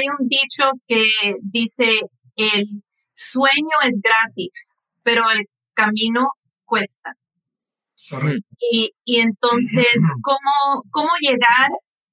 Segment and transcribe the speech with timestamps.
[0.00, 1.04] hay un dicho que
[1.42, 2.00] dice,
[2.36, 2.82] el
[3.14, 4.68] sueño es gratis,
[5.02, 6.28] pero el camino
[6.64, 7.12] cuesta.
[8.72, 9.86] Y, y entonces,
[10.22, 11.68] ¿cómo, ¿cómo llegar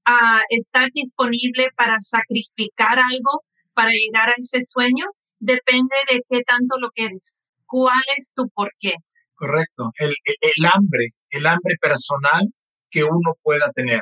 [0.06, 3.42] a estar disponible para sacrificar algo
[3.74, 5.06] para llegar a ese sueño?
[5.40, 7.40] Depende de qué tanto lo quieres.
[7.66, 8.94] ¿Cuál es tu porqué?
[9.36, 9.92] Correcto.
[9.98, 12.44] El, el hambre, el hambre personal
[12.90, 14.02] que uno pueda tener.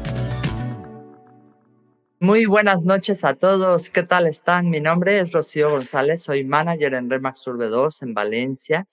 [2.23, 3.89] Muy buenas noches a todos.
[3.89, 4.69] ¿Qué tal están?
[4.69, 8.85] Mi nombre es Rocío González, soy manager en Remax Urbe 2 en Valencia.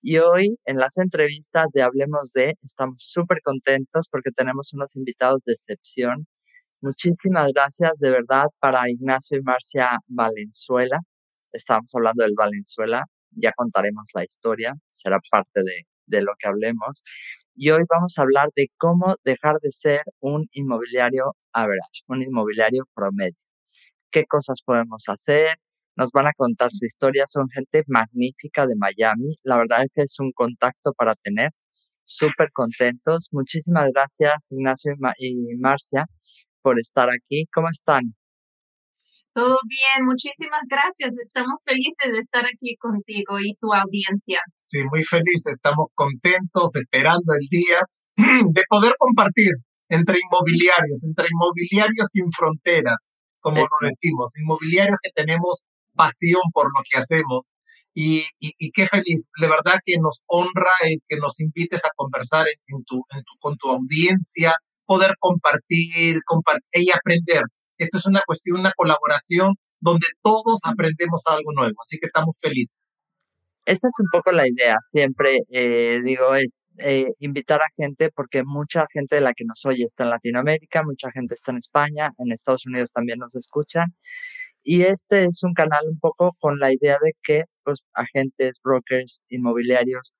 [0.00, 5.42] Y hoy en las entrevistas de Hablemos de, estamos súper contentos porque tenemos unos invitados
[5.44, 6.28] de excepción.
[6.80, 11.00] Muchísimas gracias de verdad para Ignacio y Marcia Valenzuela.
[11.52, 17.02] Estamos hablando del Valenzuela, ya contaremos la historia, será parte de, de lo que hablemos
[17.56, 22.84] y hoy vamos a hablar de cómo dejar de ser un inmobiliario average, un inmobiliario
[22.94, 23.42] promedio.
[24.10, 25.58] ¿Qué cosas podemos hacer?
[25.96, 27.24] Nos van a contar su historia.
[27.26, 29.36] Son gente magnífica de Miami.
[29.42, 31.50] La verdad es que es un contacto para tener.
[32.04, 33.28] Súper contentos.
[33.32, 36.06] Muchísimas gracias, Ignacio y Marcia,
[36.62, 37.46] por estar aquí.
[37.52, 38.14] ¿Cómo están?
[39.36, 41.12] Todo bien, muchísimas gracias.
[41.22, 44.40] Estamos felices de estar aquí contigo y tu audiencia.
[44.62, 45.60] Sí, muy felices.
[45.60, 47.80] Estamos contentos, esperando el día
[48.16, 49.52] de poder compartir
[49.90, 55.64] entre inmobiliarios, entre inmobiliarios sin fronteras, como lo decimos, inmobiliarios que tenemos
[55.94, 57.50] pasión por lo que hacemos.
[57.92, 62.46] Y, y, qué feliz, de verdad que nos honra el que nos invites a conversar
[62.68, 64.54] en, tu, en tu, con tu audiencia,
[64.86, 67.42] poder compartir, compartir y aprender
[67.84, 72.78] esto es una cuestión, una colaboración donde todos aprendemos algo nuevo, así que estamos felices.
[73.66, 78.44] Esa es un poco la idea, siempre eh, digo, es eh, invitar a gente, porque
[78.44, 82.12] mucha gente de la que nos oye está en Latinoamérica, mucha gente está en España,
[82.18, 83.86] en Estados Unidos también nos escuchan,
[84.62, 89.24] y este es un canal un poco con la idea de que pues, agentes, brokers,
[89.30, 90.14] inmobiliarios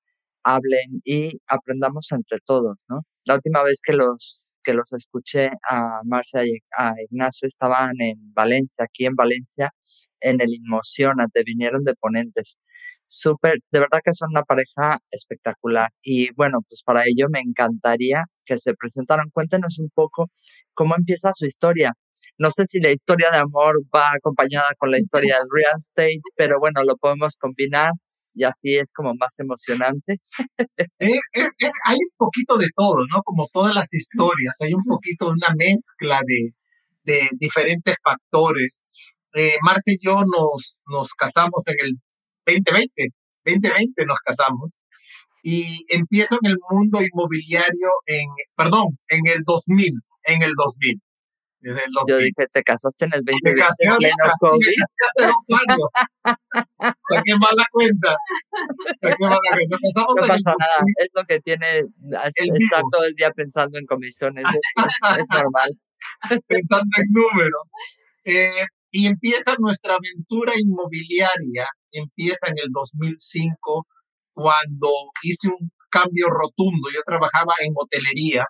[0.45, 3.03] hablen y aprendamos entre todos, ¿no?
[3.27, 8.35] La última vez que los que los escuché a Marcia y a Ignacio estaban en
[8.35, 9.71] Valencia, aquí en Valencia,
[10.21, 12.59] en el Inmocionate, vinieron de ponentes.
[13.07, 15.91] Súper, de verdad que son una pareja espectacular.
[16.03, 19.31] Y bueno, pues para ello me encantaría que se presentaran.
[19.33, 20.31] Cuéntenos un poco
[20.75, 21.93] cómo empieza su historia.
[22.39, 26.21] No sé si la historia de amor va acompañada con la historia del real estate,
[26.37, 27.93] pero bueno, lo podemos combinar
[28.37, 30.19] y así es como más emocionante.
[31.01, 33.23] hay un poquito de todo, ¿no?
[33.25, 36.53] Como todas las historias, hay un poquito una mezcla de,
[37.05, 38.85] de diferentes factores.
[39.35, 41.93] Eh, Marce y yo nos, nos casamos en el
[42.47, 43.09] 2020,
[43.45, 44.79] 2020 nos casamos
[45.43, 49.93] y empiezo en el mundo inmobiliario en, perdón, en el 2000,
[50.25, 51.01] en el 2000.
[52.09, 54.83] Yo dije, te casaste en el 2020 en pleno COVID.
[55.07, 56.97] Hace dos años.
[57.09, 58.17] Saqué mala cuenta.
[59.03, 59.77] Saqué mala cuenta.
[59.97, 60.79] no pasa nada.
[60.97, 64.45] Es lo que tiene estar todo el día pensando en comisiones.
[64.45, 65.71] Es, normal.
[66.47, 67.63] Pensando en números.
[68.25, 71.69] Eh, y empieza nuestra aventura inmobiliaria.
[71.91, 73.87] Empieza en el 2005
[74.33, 74.89] cuando
[75.23, 76.89] hice un cambio rotundo.
[76.95, 78.47] Yo trabajaba en hotelería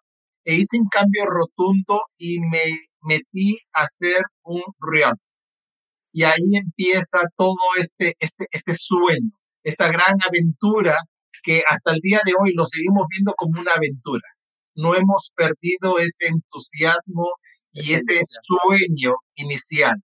[0.46, 5.14] e hice un cambio rotundo y me metí a hacer un real.
[6.12, 9.32] Y ahí empieza todo este, este, este sueño,
[9.64, 10.96] esta gran aventura
[11.42, 14.22] que hasta el día de hoy lo seguimos viendo como una aventura.
[14.76, 17.32] No hemos perdido ese entusiasmo
[17.72, 19.96] y ese sueño inicial.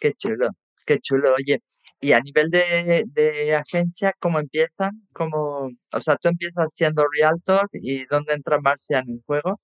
[0.00, 0.48] Qué chulo,
[0.86, 1.34] qué chulo.
[1.34, 1.60] Oye,
[2.00, 4.90] y a nivel de, de agencia, ¿cómo empiezan?
[5.12, 9.60] ¿Cómo, o sea, tú empiezas siendo realtor y ¿dónde entra Marcia en el juego?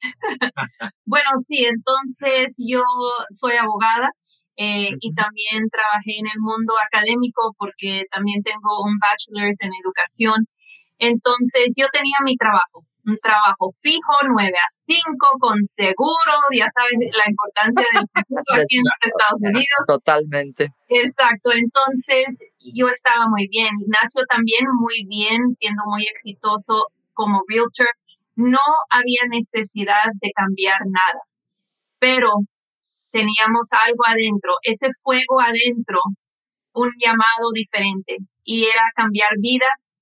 [1.04, 2.82] bueno, sí, entonces yo
[3.30, 4.08] soy abogada
[4.56, 10.46] eh, y también trabajé en el mundo académico porque también tengo un bachelor's en educación.
[10.98, 15.02] Entonces yo tenía mi trabajo, un trabajo fijo, 9 a 5,
[15.40, 19.82] con seguro, ya sabes la importancia del seguro aquí en los Estados Unidos.
[19.86, 20.70] Totalmente.
[20.88, 27.88] Exacto, entonces yo estaba muy bien, Ignacio también muy bien, siendo muy exitoso como realtor.
[28.36, 28.60] No
[28.90, 31.20] había necesidad de cambiar nada.
[31.98, 32.30] pero
[33.12, 36.00] teníamos algo adentro, ese fuego adentro,
[36.72, 39.94] un llamado diferente y era cambiar vidas,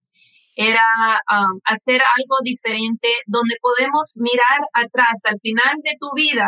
[0.61, 0.85] era
[1.33, 6.45] um, hacer algo diferente donde podemos mirar atrás al final de tu vida.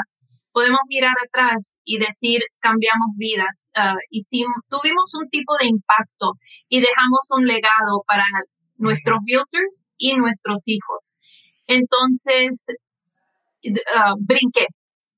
[0.53, 6.35] Podemos mirar atrás y decir, cambiamos vidas, uh, si tuvimos un tipo de impacto
[6.69, 8.27] y dejamos un legado para
[8.77, 11.17] nuestros builders y nuestros hijos.
[11.67, 12.67] Entonces,
[13.65, 14.67] uh, brinqué,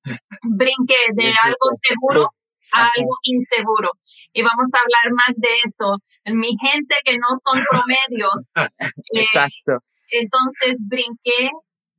[0.43, 2.29] brinqué de algo seguro
[2.73, 3.89] a algo inseguro.
[4.33, 5.97] Y vamos a hablar más de eso.
[6.25, 8.51] Mi gente que no son promedios.
[8.55, 9.79] Eh, Exacto.
[10.11, 11.49] entonces brinqué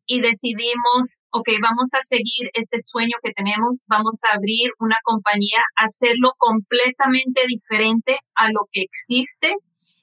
[0.07, 5.63] y decidimos, ok, vamos a seguir este sueño que tenemos, vamos a abrir una compañía,
[5.77, 9.55] hacerlo completamente diferente a lo que existe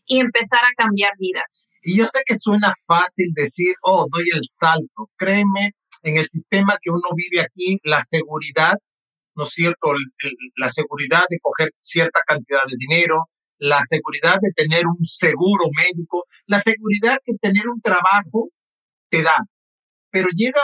[0.05, 1.69] y empezar a cambiar vidas.
[1.81, 5.09] Y yo sé que suena fácil decir, oh, doy el salto.
[5.15, 5.71] Créeme,
[6.03, 8.75] en el sistema que uno vive aquí, la seguridad,
[9.35, 9.93] ¿no es cierto?
[10.55, 16.25] la seguridad de coger cierta cantidad de dinero, la seguridad de tener un seguro médico,
[16.47, 18.49] la seguridad que tener un trabajo
[19.09, 19.37] te da.
[20.11, 20.61] Pero llega,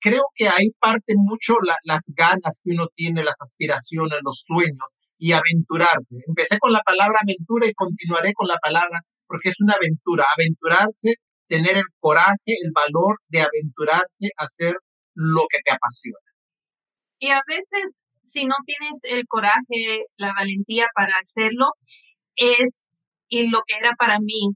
[0.00, 4.88] creo que ahí parte mucho las ganas que uno tiene, las aspiraciones, los sueños
[5.18, 6.16] y aventurarse.
[6.26, 10.24] Empecé con la palabra aventura y continuaré con la palabra porque es una aventura.
[10.36, 11.14] Aventurarse
[11.46, 14.74] tener el coraje, el valor de aventurarse a hacer
[15.14, 16.30] lo que te apasiona.
[17.18, 21.66] Y a veces, si no tienes el coraje, la valentía para hacerlo,
[22.36, 22.82] es
[23.28, 24.50] y lo que era para mí,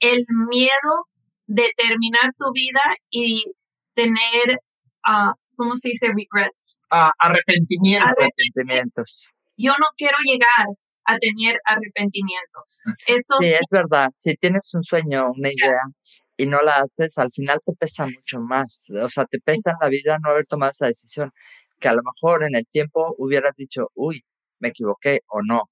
[0.00, 1.06] el miedo
[1.46, 3.44] de terminar tu vida y
[3.94, 4.58] tener,
[5.06, 6.08] uh, ¿cómo se dice?
[6.08, 6.80] Regrets.
[6.90, 8.10] Uh, arrepentimientos.
[8.18, 9.24] Arrepentimientos.
[9.56, 10.66] Yo no quiero llegar
[11.06, 12.82] a tener arrepentimientos.
[13.06, 14.08] Eso sí, es verdad.
[14.12, 15.80] Si tienes un sueño, una idea
[16.36, 18.86] y no la haces, al final te pesa mucho más.
[19.02, 21.32] O sea, te pesa en la vida no haber tomado esa decisión,
[21.80, 24.22] que a lo mejor en el tiempo hubieras dicho, uy,
[24.60, 25.70] me equivoqué o no.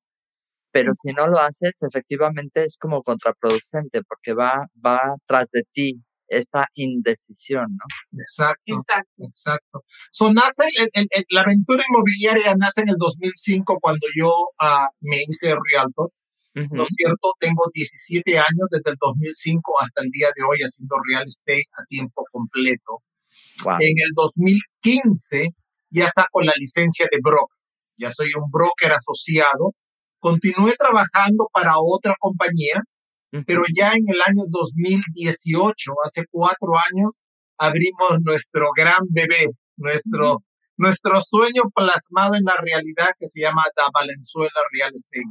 [0.72, 6.02] Pero si no lo haces, efectivamente es como contraproducente porque va, va tras de ti
[6.26, 8.18] esa indecisión, ¿no?
[8.20, 8.74] Exacto.
[8.74, 9.24] Exacto.
[9.28, 9.84] Exacto.
[10.10, 10.64] So, nace
[11.30, 16.10] la aventura inmobiliaria nace en el 2005 cuando yo uh, me hice realtor.
[16.54, 17.32] ¿No es cierto?
[17.40, 21.84] Tengo 17 años desde el 2005 hasta el día de hoy haciendo real estate a
[21.86, 23.02] tiempo completo.
[23.80, 25.48] En el 2015
[25.94, 27.56] ya saco la licencia de broker.
[27.96, 29.72] Ya soy un broker asociado.
[30.18, 32.82] Continué trabajando para otra compañía
[33.46, 37.18] pero ya en el año 2018, hace cuatro años,
[37.58, 40.44] abrimos nuestro gran bebé, nuestro,
[40.76, 45.24] nuestro sueño plasmado en la realidad que se llama Da Valenzuela Real Estate.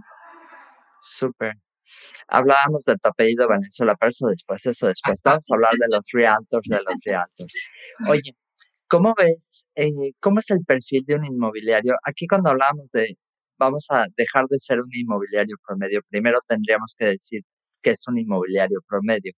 [1.02, 1.54] Súper.
[2.28, 5.22] Hablábamos del apellido Valenzuela, pero eso después, eso después.
[5.24, 7.54] Vamos a hablar de los realtors, de los realtors.
[8.10, 8.36] Oye,
[8.94, 11.94] ¿cómo ves, eh, cómo es el perfil de un inmobiliario?
[12.04, 13.16] Aquí cuando hablamos de,
[13.58, 17.42] vamos a dejar de ser un inmobiliario promedio, primero tendríamos que decir
[17.82, 19.34] qué es un inmobiliario promedio.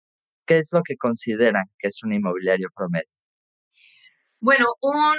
[0.45, 3.07] ¿Qué es lo que consideran que es un inmobiliario promedio?
[4.41, 5.15] Bueno, un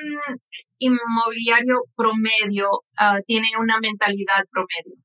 [0.80, 2.68] inmobiliario promedio
[2.98, 5.00] ah, tiene una mentalidad promedio.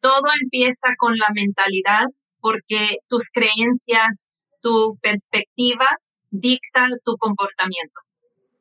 [0.00, 2.04] Todo empieza con la mentalidad
[2.38, 4.28] porque tus creencias,
[4.60, 5.88] tu perspectiva
[6.30, 8.00] dicta tu comportamiento.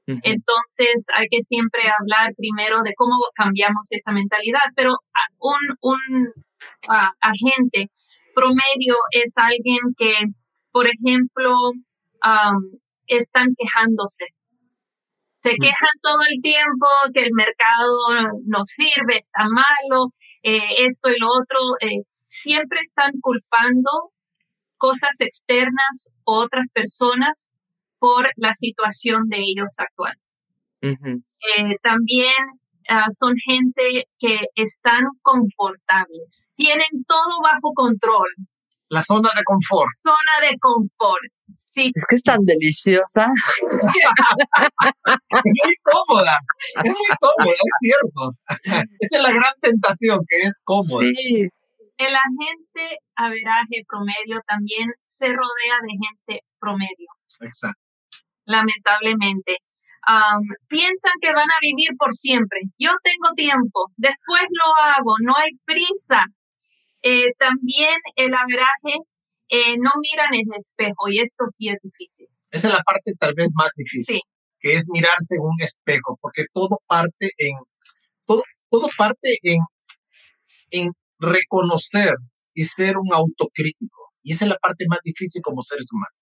[0.08, 4.92] Entonces hay que siempre hablar primero de cómo cambiamos esa mentalidad, pero
[5.40, 6.34] un, un
[6.90, 7.90] ah, agente
[8.34, 10.14] promedio es alguien que,
[10.72, 11.54] por ejemplo,
[13.08, 14.26] están quejándose.
[15.44, 17.98] Se quejan todo el tiempo que el mercado
[18.46, 21.60] no sirve, está malo, eh, esto y lo otro.
[21.82, 23.90] Eh, siempre están culpando
[24.78, 27.52] cosas externas o otras personas
[28.02, 30.16] por la situación de ellos actual.
[30.82, 32.34] Eh, también
[32.94, 38.28] Ah, son gente que están confortables, tienen todo bajo control.
[38.90, 39.88] La zona de confort.
[39.96, 41.22] Zona de confort.
[41.72, 41.92] Sí.
[41.96, 43.28] Es que es tan deliciosa.
[43.62, 46.38] es muy cómoda.
[46.84, 48.34] Es muy cómoda, es cierto.
[49.00, 51.08] Esa es la gran tentación, que es cómoda.
[51.16, 51.48] Sí.
[51.96, 57.08] El agente averaje promedio también se rodea de gente promedio.
[57.40, 57.81] Exacto.
[58.46, 59.58] Lamentablemente
[60.68, 62.60] piensan que van a vivir por siempre.
[62.78, 66.26] Yo tengo tiempo, después lo hago, no hay prisa.
[67.04, 68.98] Eh, también el averaje
[69.50, 72.28] eh, no mira en el espejo y esto sí es difícil.
[72.52, 74.22] Esa es la parte tal vez más difícil,
[74.60, 77.56] que es mirarse en un espejo, porque todo parte en,
[78.26, 79.60] todo, todo parte en,
[80.70, 82.14] en reconocer
[82.54, 84.12] y ser un autocrítico.
[84.22, 86.21] Y esa es la parte más difícil como seres humanos.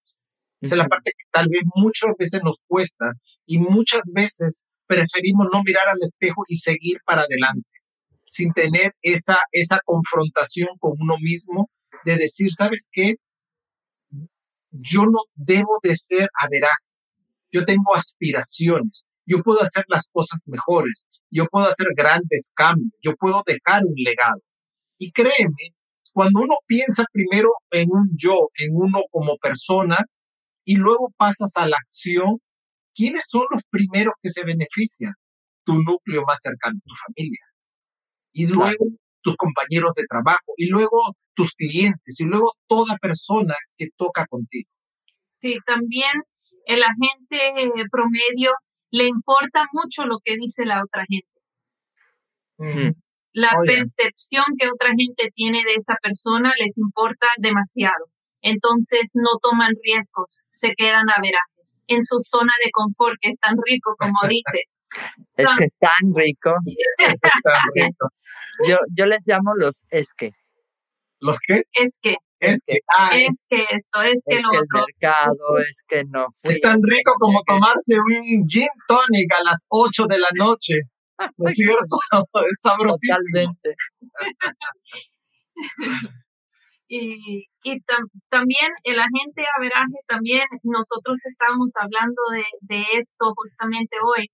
[0.62, 3.14] Esa es la parte que tal vez muchas veces nos cuesta
[3.46, 7.70] y muchas veces preferimos no mirar al espejo y seguir para adelante,
[8.28, 11.70] sin tener esa, esa confrontación con uno mismo
[12.06, 13.16] de decir, ¿sabes qué?
[14.72, 16.90] Yo no debo de ser averaje,
[17.52, 23.16] yo tengo aspiraciones, yo puedo hacer las cosas mejores, yo puedo hacer grandes cambios, yo
[23.16, 24.42] puedo dejar un legado.
[24.98, 25.74] Y créeme,
[26.14, 29.98] cuando uno piensa primero en un yo, en uno como persona,
[30.64, 32.40] y luego pasas a la acción,
[32.94, 35.14] ¿quiénes son los primeros que se benefician?
[35.66, 37.40] Tu núcleo más cercano, tu familia.
[38.32, 38.86] Y luego
[39.22, 44.70] tus compañeros de trabajo, y luego tus clientes, y luego toda persona que toca contigo.
[45.42, 46.12] Sí, también
[46.66, 48.52] el agente promedio
[48.92, 51.28] le importa mucho lo que dice la otra gente.
[53.32, 58.06] La percepción que otra gente tiene de esa persona les importa demasiado.
[58.42, 63.40] Entonces no toman riesgos, se quedan a verajes en su zona de confort, que es
[63.40, 64.68] tan rico como dices.
[65.36, 66.54] es que es tan rico.
[68.68, 70.30] Yo, yo les llamo los es que.
[71.20, 71.64] ¿Los qué?
[71.74, 72.16] Es que.
[72.42, 76.28] Es que, ah, es que esto, es que es que el mercado, es que no
[76.44, 80.76] Es tan rico como tomarse un gin tonic a las 8 de la noche.
[81.38, 81.98] ¿No es cierto?
[82.50, 83.18] Es sabrosísimo.
[83.18, 83.76] Totalmente.
[86.90, 87.80] Y, y
[88.30, 94.32] también el agente averaje, también nosotros estábamos hablando de, de esto justamente hoy,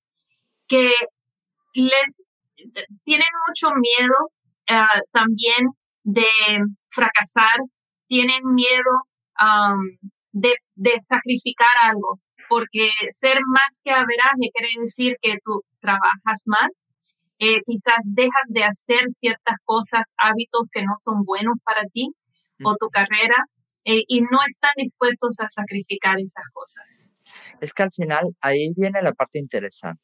[0.68, 0.94] que
[1.74, 2.24] les
[3.04, 4.16] tienen mucho miedo
[4.72, 5.68] uh, también
[6.04, 6.26] de
[6.90, 7.60] fracasar,
[8.08, 9.04] tienen miedo
[10.32, 16.86] de, de, sacrificar algo, porque ser más que averaje quiere decir que tú trabajas más,
[17.40, 22.14] eh, quizás dejas de hacer ciertas cosas, hábitos que no son buenos para ti
[22.64, 23.36] o tu carrera,
[23.86, 27.08] eh, y no están dispuestos a sacrificar esas cosas.
[27.62, 30.02] Es que al final ahí viene la parte interesante,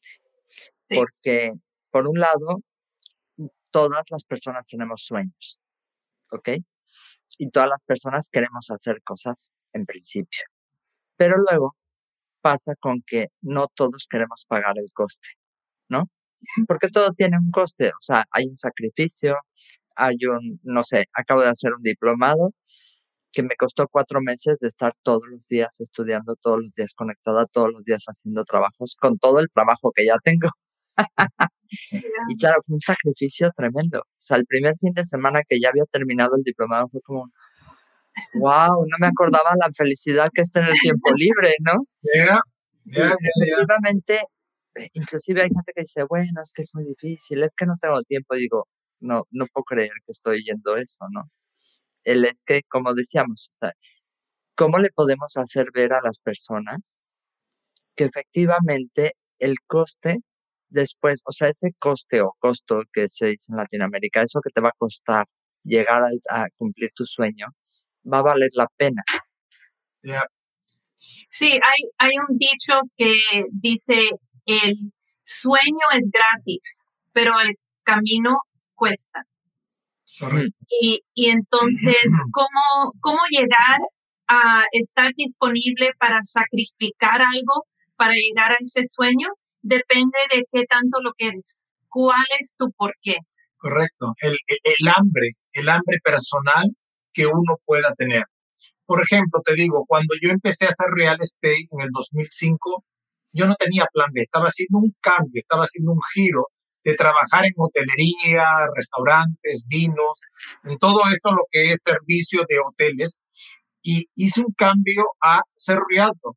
[0.88, 1.50] porque
[1.90, 2.62] por un lado,
[3.70, 5.60] todas las personas tenemos sueños,
[6.32, 6.50] ¿ok?
[7.38, 10.42] Y todas las personas queremos hacer cosas en principio.
[11.16, 11.76] Pero luego
[12.40, 15.30] pasa con que no todos queremos pagar el coste,
[15.88, 16.08] ¿no?
[16.68, 19.36] Porque todo tiene un coste, o sea, hay un sacrificio,
[19.96, 22.52] hay un, no sé, acabo de hacer un diplomado
[23.32, 27.46] que me costó cuatro meses de estar todos los días estudiando, todos los días conectada,
[27.46, 30.50] todos los días haciendo trabajos, con todo el trabajo que ya tengo.
[32.28, 34.00] y claro, fue un sacrificio tremendo.
[34.00, 37.30] O sea, el primer fin de semana que ya había terminado el diplomado fue como,
[38.34, 41.72] wow, no me acordaba la felicidad que está en el tiempo libre, ¿no?
[42.84, 44.24] efectivamente, eh,
[44.94, 48.02] inclusive hay gente que dice, bueno, es que es muy difícil, es que no tengo
[48.02, 48.34] tiempo.
[48.36, 48.68] digo,
[49.00, 51.30] no, no puedo creer que estoy yendo eso, ¿no?
[52.04, 53.72] El es que, como decíamos, o sea,
[54.56, 56.96] ¿cómo le podemos hacer ver a las personas
[57.96, 60.18] que efectivamente el coste
[60.72, 64.60] después, o sea, ese coste o costo que se dice en Latinoamérica, eso que te
[64.60, 65.26] va a costar
[65.64, 67.46] llegar a, cumplir tu sueño,
[68.10, 69.02] va a valer la pena.
[71.30, 73.14] Sí, hay, hay un dicho que
[73.50, 74.10] dice,
[74.46, 74.92] el
[75.24, 76.78] sueño es gratis,
[77.12, 78.38] pero el camino
[78.74, 79.24] cuesta.
[80.80, 81.96] Y, y entonces,
[82.32, 83.78] ¿cómo, ¿cómo llegar
[84.28, 89.28] a estar disponible para sacrificar algo para llegar a ese sueño?
[89.62, 91.62] depende de qué tanto lo quieres.
[91.88, 93.18] ¿Cuál es tu porqué?
[93.56, 94.14] Correcto.
[94.20, 96.68] El, el, hambre, el hambre personal
[97.12, 98.24] que uno pueda tener.
[98.84, 102.84] Por ejemplo, te digo, cuando yo empecé a hacer real estate en el 2005,
[103.32, 106.46] yo no tenía plan B, estaba haciendo un cambio, estaba haciendo un giro
[106.84, 110.20] de trabajar en hotelería, restaurantes, vinos,
[110.64, 113.20] en todo esto lo que es servicio de hoteles,
[113.82, 116.34] y hice un cambio a ser realtor.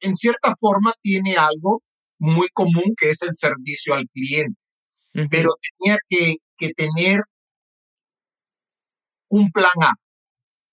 [0.00, 1.82] En cierta forma tiene algo
[2.18, 4.58] muy común que es el servicio al cliente.
[5.30, 7.20] Pero tenía que, que tener
[9.28, 9.92] un plan A.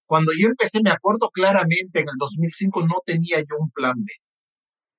[0.07, 4.11] Cuando yo empecé, me acuerdo claramente, en el 2005 no tenía yo un plan B.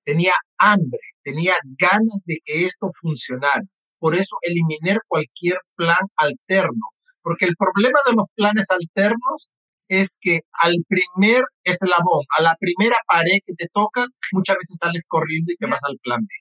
[0.04, 3.62] Tenía hambre, tenía ganas de que esto funcionara.
[3.99, 6.88] Por eso eliminé cualquier plan alterno,
[7.23, 9.50] porque el problema de los planes alternos
[9.88, 15.04] es que al primer eslabón, a la primera pared que te tocas, muchas veces sales
[15.06, 16.35] corriendo y te vas al plan B.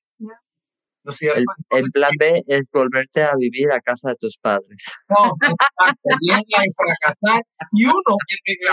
[1.03, 4.91] ¿No el, plan B es volverte a vivir a casa de tus padres.
[5.09, 7.41] No, exacto, y fracasar.
[7.71, 8.15] Y uno,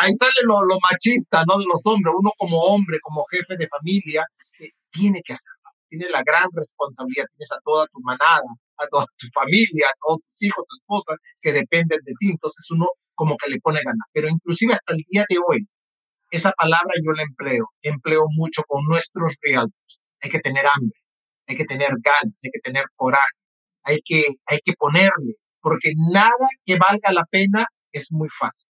[0.01, 1.59] ahí sale lo, lo, machista, ¿no?
[1.59, 2.15] De los hombres.
[2.17, 4.48] Uno como hombre, como jefe de familia, eh,
[4.99, 5.71] tiene que hacerlo.
[5.89, 7.27] Tiene la gran responsabilidad.
[7.37, 11.15] Tienes a toda tu manada, a toda tu familia, a todos tus hijos, tu esposa,
[11.41, 12.31] que dependen de ti.
[12.31, 14.07] Entonces uno como que le pone ganas.
[14.13, 15.67] Pero inclusive hasta el día de hoy,
[16.31, 20.01] esa palabra yo la empleo, empleo mucho con nuestros realtors.
[20.21, 20.99] Hay que tener hambre,
[21.47, 23.41] hay que tener ganas, hay que tener coraje,
[23.83, 28.71] hay que, hay que ponerle, porque nada que valga la pena es muy fácil.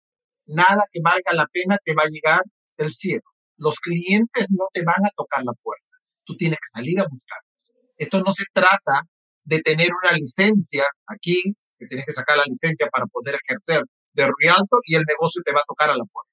[0.46, 2.42] Nada que valga la pena te va a llegar
[2.78, 3.24] del cielo.
[3.58, 5.89] Los clientes no te van a tocar la puerta.
[6.30, 7.74] Tú tienes que salir a buscarlos.
[7.98, 9.02] Esto no se trata
[9.44, 11.42] de tener una licencia aquí,
[11.80, 13.82] que tienes que sacar la licencia para poder ejercer
[14.14, 16.32] de realtor y el negocio te va a tocar a la puerta.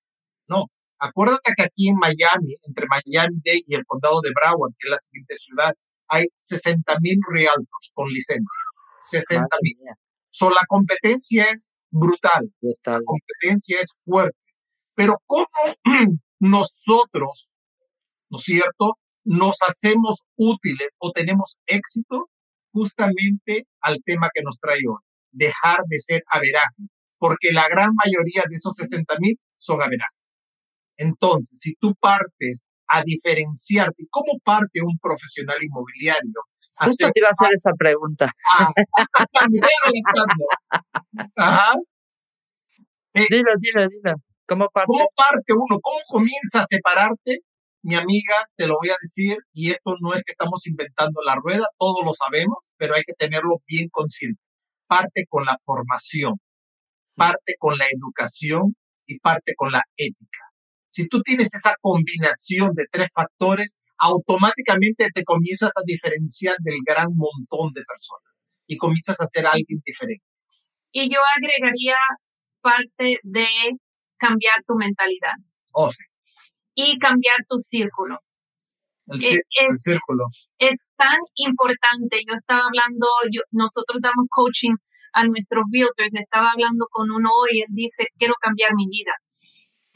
[0.49, 0.67] No,
[0.99, 4.99] acuérdate que aquí en Miami, entre Miami-Dade y el condado de Broward, que es la
[4.99, 5.73] siguiente ciudad,
[6.09, 8.63] hay 60 mil realtors con licencia.
[9.01, 9.73] 60 mil.
[10.29, 12.53] So, la competencia es brutal.
[12.85, 14.37] La competencia es fuerte.
[14.95, 15.47] Pero ¿cómo
[16.39, 17.49] nosotros,
[18.29, 22.29] ¿no es cierto?, nos hacemos útiles o tenemos éxito
[22.73, 25.03] justamente al tema que nos trae hoy,
[25.33, 30.27] dejar de ser averaje, porque la gran mayoría de esos 60 mil son averajes.
[30.97, 36.43] Entonces, si tú partes a diferenciarte, ¿cómo parte un profesional inmobiliario?
[36.79, 38.31] Justo te iba a hacer esa pregunta.
[38.53, 38.71] Ah,
[41.37, 41.73] Ajá.
[43.15, 44.15] Eh, dilo, dilo, dilo.
[44.47, 44.87] ¿Cómo parte?
[44.87, 45.81] ¿Cómo parte uno?
[45.81, 47.41] ¿Cómo comienza a separarte?
[47.87, 51.37] Mi amiga, te lo voy a decir, y esto no es que estamos inventando la
[51.37, 54.43] rueda, todos lo sabemos, pero hay que tenerlo bien consciente.
[54.89, 56.35] Parte con la formación,
[57.15, 58.75] parte con la educación
[59.07, 60.41] y parte con la ética.
[60.89, 67.15] Si tú tienes esa combinación de tres factores, automáticamente te comienzas a diferenciar del gran
[67.15, 68.35] montón de personas
[68.67, 70.25] y comienzas a ser alguien diferente.
[70.91, 71.95] Y yo agregaría
[72.61, 73.47] parte de
[74.17, 75.35] cambiar tu mentalidad.
[75.71, 76.03] Oh, sí.
[76.77, 78.21] Y cambiar tu círculo.
[79.09, 80.27] El, eh, es, círculo.
[80.59, 82.21] Es tan importante.
[82.29, 84.77] Yo estaba hablando, yo, nosotros damos coaching
[85.15, 86.15] a nuestros realtors.
[86.15, 89.13] Estaba hablando con uno hoy, él dice, quiero cambiar mi vida.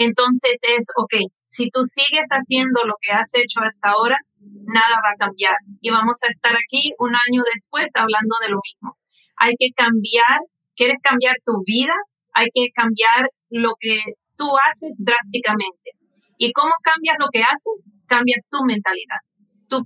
[0.01, 5.13] Entonces es, ok, si tú sigues haciendo lo que has hecho hasta ahora, nada va
[5.13, 5.55] a cambiar.
[5.83, 8.97] Y vamos a estar aquí un año después hablando de lo mismo.
[9.37, 10.41] Hay que cambiar,
[10.75, 11.93] quieres cambiar tu vida,
[12.33, 14.01] hay que cambiar lo que
[14.39, 16.00] tú haces drásticamente.
[16.43, 17.85] ¿Y cómo cambias lo que haces?
[18.07, 19.21] Cambias tu mentalidad,
[19.69, 19.85] tu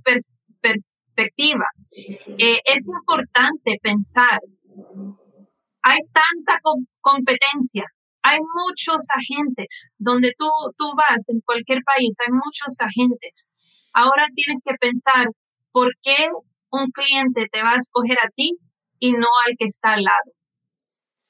[0.61, 1.65] perspectiva.
[1.91, 4.39] Eh, es importante pensar,
[5.83, 6.57] hay tanta
[7.01, 7.83] competencia,
[8.23, 9.91] hay muchos agentes.
[9.97, 13.49] Donde tú, tú vas, en cualquier país, hay muchos agentes.
[13.91, 15.27] Ahora tienes que pensar
[15.73, 16.29] por qué
[16.71, 18.55] un cliente te va a escoger a ti
[18.99, 20.31] y no al que está al lado.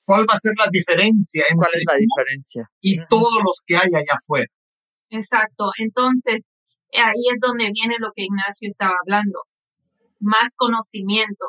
[0.05, 2.69] ¿Cuál va a ser la diferencia entre ¿Cuál es la diferencia?
[2.79, 4.45] y todos los que hay allá afuera?
[5.09, 5.71] Exacto.
[5.77, 6.45] Entonces,
[6.93, 9.41] ahí es donde viene lo que Ignacio estaba hablando.
[10.19, 11.45] Más conocimiento,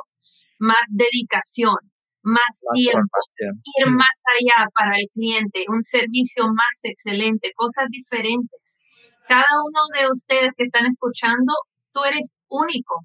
[0.59, 1.77] más dedicación,
[2.23, 3.19] más, tiempo,
[3.79, 8.79] ir más allá para el cliente, un servicio más excelente, cosas diferentes.
[9.29, 11.53] Cada uno de ustedes que están escuchando,
[11.93, 13.01] tú eres único.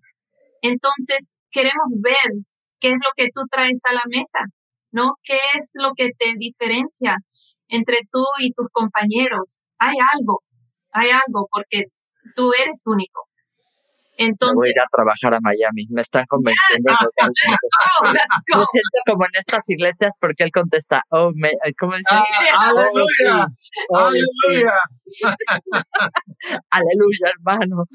[0.61, 2.43] Entonces, queremos ver
[2.79, 4.39] qué es lo que tú traes a la mesa,
[4.91, 5.13] ¿no?
[5.23, 7.17] ¿Qué es lo que te diferencia
[7.71, 9.63] entre tú y tus compañeros?
[9.79, 10.43] Hay algo,
[10.91, 11.85] hay algo, porque
[12.35, 13.27] tú eres único.
[14.17, 15.87] Entonces, voy a ir a trabajar a Miami.
[15.89, 17.67] Me están convenciendo totalmente.
[18.03, 22.09] Oh, me siento como en estas iglesias porque él contesta, oh, me, ¿cómo dice?
[22.11, 23.47] Ah, aleluya.
[23.89, 24.73] Oh, aleluya.
[26.69, 27.85] aleluya, hermano.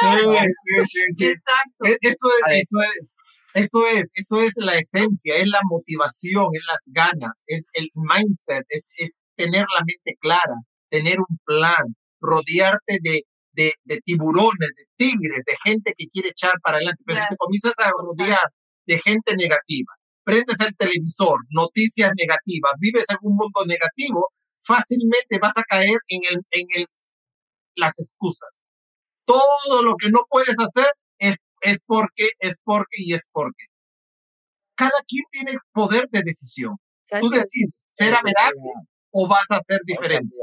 [0.00, 1.84] Sí, sí, sí, Exacto.
[1.84, 3.12] E, eso es, eso es.
[3.54, 8.66] Eso es, eso es la esencia, es la motivación, es las ganas, es el mindset,
[8.68, 10.56] es, es tener la mente clara,
[10.90, 13.22] tener un plan, rodearte de,
[13.52, 17.02] de, de, tiburones, de tigres, de gente que quiere echar para adelante.
[17.06, 18.48] Pero si te comienzas a rodear
[18.86, 19.92] de gente negativa,
[20.24, 26.20] prendes el televisor, noticias negativas, vives en un mundo negativo, fácilmente vas a caer en,
[26.28, 26.86] el, en el,
[27.76, 28.62] las excusas.
[29.24, 33.66] Todo lo que no puedes hacer es, es porque, es porque y es porque.
[34.76, 36.76] Cada quien tiene poder de decisión.
[37.20, 38.52] Tú decides ser averaje
[39.18, 40.36] o vas a ser diferente.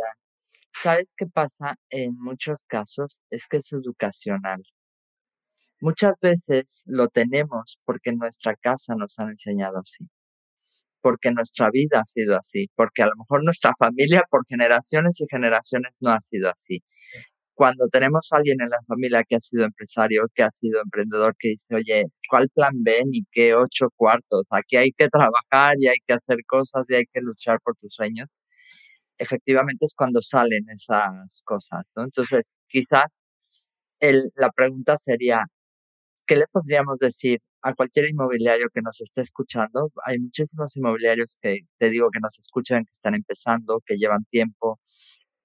[0.74, 3.22] ¿Sabes qué pasa en muchos casos?
[3.30, 4.64] Es que es educacional.
[5.80, 10.10] Muchas veces lo tenemos porque en nuestra casa nos han enseñado así,
[11.02, 15.26] porque nuestra vida ha sido así, porque a lo mejor nuestra familia por generaciones y
[15.30, 16.84] generaciones no ha sido así.
[17.54, 21.36] Cuando tenemos a alguien en la familia que ha sido empresario, que ha sido emprendedor,
[21.38, 24.48] que dice, oye, ¿cuál plan B ni qué ocho cuartos?
[24.52, 27.94] Aquí hay que trabajar y hay que hacer cosas y hay que luchar por tus
[27.94, 28.36] sueños
[29.24, 32.04] efectivamente es cuando salen esas cosas, ¿no?
[32.06, 33.22] Entonces, quizás
[34.38, 35.46] la pregunta sería,
[36.28, 39.92] ¿qué le podríamos decir a cualquier inmobiliario que nos esté escuchando?
[40.06, 44.80] Hay muchísimos inmobiliarios que te digo que nos escuchan, que están empezando, que llevan tiempo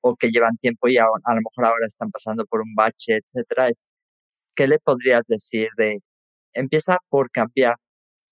[0.02, 3.18] o que llevan tiempo y a, a lo mejor ahora están pasando por un bache,
[3.18, 3.68] etcétera.
[4.56, 5.98] ¿Qué le podrías decir de
[6.54, 7.76] empieza por cambiar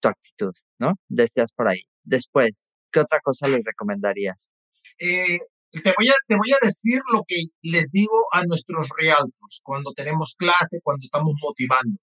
[0.00, 0.94] tu actitud, ¿no?
[1.08, 1.82] Decías por ahí.
[2.04, 4.52] Después, ¿qué otra cosa les recomendarías?
[4.98, 5.38] Eh,
[5.82, 9.92] te, voy a, te voy a decir lo que les digo a nuestros realtors cuando
[9.92, 11.98] tenemos clase, cuando estamos motivando.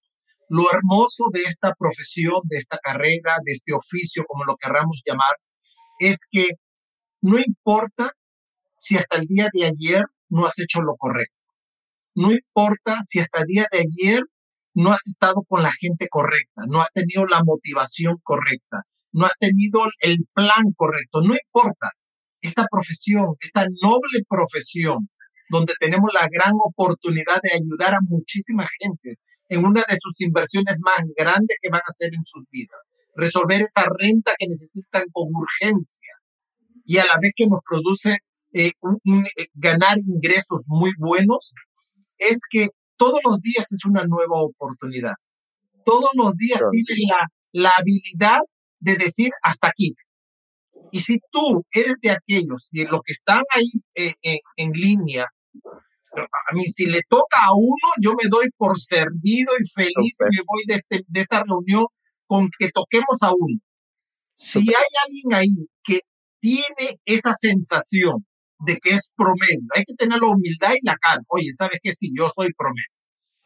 [0.49, 5.35] Lo hermoso de esta profesión, de esta carrera, de este oficio, como lo querramos llamar,
[5.99, 6.47] es que
[7.21, 8.11] no importa
[8.77, 11.35] si hasta el día de ayer no has hecho lo correcto.
[12.15, 14.21] No importa si hasta el día de ayer
[14.75, 19.37] no has estado con la gente correcta, no has tenido la motivación correcta, no has
[19.39, 21.91] tenido el plan correcto, no importa.
[22.43, 25.09] Esta profesión, esta noble profesión,
[25.49, 29.15] donde tenemos la gran oportunidad de ayudar a muchísima gente
[29.47, 32.79] en una de sus inversiones más grandes que van a hacer en sus vidas,
[33.15, 36.13] resolver esa renta que necesitan con urgencia
[36.85, 38.17] y a la vez que nos produce
[38.53, 41.53] eh, eh, ganar ingresos muy buenos,
[42.17, 45.13] es que todos los días es una nueva oportunidad.
[45.85, 48.41] Todos los días tienes la, la habilidad
[48.79, 49.93] de decir hasta aquí.
[50.91, 55.27] Y si tú eres de aquellos, de los que están ahí eh, en línea,
[56.15, 60.37] a mí si le toca a uno, yo me doy por servido y feliz y
[60.37, 61.85] me voy de, este, de esta reunión
[62.27, 63.59] con que toquemos a uno.
[64.35, 66.01] Si hay alguien ahí que
[66.39, 68.25] tiene esa sensación
[68.59, 69.67] de que es promedio.
[69.75, 71.25] Hay que tener la humildad y la calma.
[71.29, 71.91] Oye, ¿sabes qué?
[71.91, 72.92] Si yo soy promedio.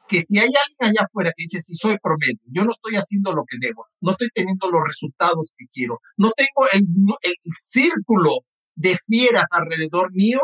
[0.08, 3.34] Que si hay alguien allá afuera que dice, si soy promedio, yo no estoy haciendo
[3.34, 6.84] lo que debo, no estoy teniendo los resultados que quiero, no tengo el,
[7.24, 8.39] el círculo
[8.76, 10.39] de fieras alrededor mío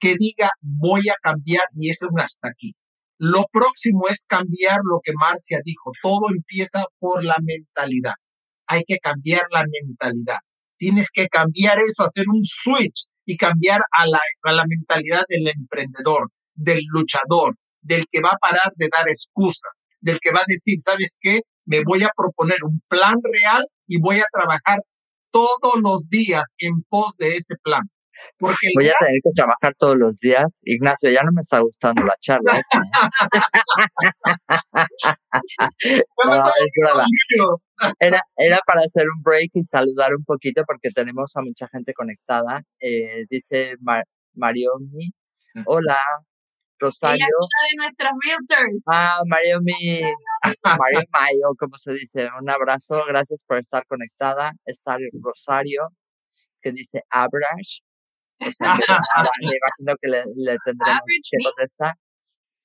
[0.00, 2.72] que diga, voy a cambiar y eso es hasta aquí.
[3.18, 5.90] Lo próximo es cambiar lo que Marcia dijo.
[6.02, 8.14] Todo empieza por la mentalidad.
[8.66, 10.38] Hay que cambiar la mentalidad.
[10.78, 15.48] Tienes que cambiar eso, hacer un switch y cambiar a la, a la mentalidad del
[15.48, 20.46] emprendedor, del luchador, del que va a parar de dar excusas, del que va a
[20.46, 21.42] decir, ¿sabes qué?
[21.64, 24.80] Me voy a proponer un plan real y voy a trabajar
[25.30, 27.82] todos los días en pos de ese plan.
[28.38, 30.60] Porque Voy a tener que trabajar todos los días.
[30.64, 32.58] Ignacio, ya no me está gustando la charla.
[32.58, 32.78] Esta,
[35.84, 36.00] ¿eh?
[38.00, 41.92] Era, era para hacer un break y saludar un poquito porque tenemos a mucha gente
[41.92, 42.62] conectada.
[42.80, 43.74] Eh, dice
[44.34, 45.10] Mariomi.
[45.66, 45.98] Hola,
[46.78, 47.16] Rosario.
[47.16, 48.84] Ella es una de nuestras realtors.
[48.90, 50.02] Ah, Mariomi.
[50.64, 52.28] Mario Mayo, como se dice.
[52.40, 53.04] Un abrazo.
[53.06, 54.52] Gracias por estar conectada.
[54.64, 55.88] Está Rosario,
[56.62, 57.80] que dice Abrash.
[58.40, 58.74] O sea,
[59.40, 61.94] me imagino que le, le tendremos que contestar.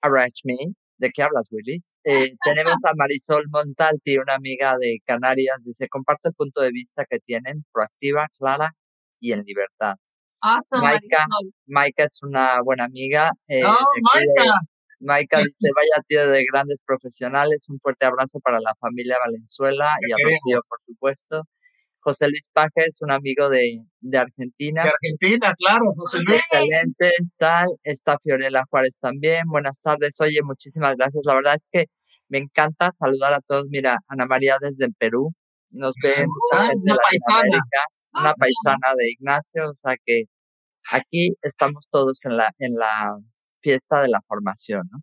[0.02, 0.76] Abrash Me.
[1.02, 1.96] ¿De qué hablas, Willis?
[2.04, 5.58] Eh, tenemos a Marisol Montalti, una amiga de Canarias.
[5.66, 8.76] Dice, comparto el punto de vista que tienen, proactiva, clara
[9.20, 9.96] y en libertad.
[10.42, 11.26] Awesome, Maika,
[11.68, 13.32] Maika es una buena amiga.
[13.48, 13.78] Eh, ¡Oh,
[14.14, 14.54] Maika!
[15.00, 20.12] Maika dice, vaya tía de grandes profesionales, un fuerte abrazo para la familia Valenzuela y
[20.12, 21.44] a Rocío, por supuesto.
[22.04, 24.84] José Luis Paje es un amigo de, de Argentina.
[24.84, 26.40] De Argentina, claro, José Luis.
[26.40, 29.44] Excelente, está, está Fiorella Juárez también.
[29.46, 31.24] Buenas tardes, oye, muchísimas gracias.
[31.26, 31.86] La verdad es que
[32.28, 33.68] me encanta saludar a todos.
[33.70, 35.34] Mira, Ana María desde Perú,
[35.70, 37.64] nos ve mucha gente de paisana.
[38.14, 40.26] Una ah, paisana de Ignacio, o sea que
[40.92, 43.18] aquí estamos todos en la, en la
[43.62, 45.00] fiesta de la formación, ¿no?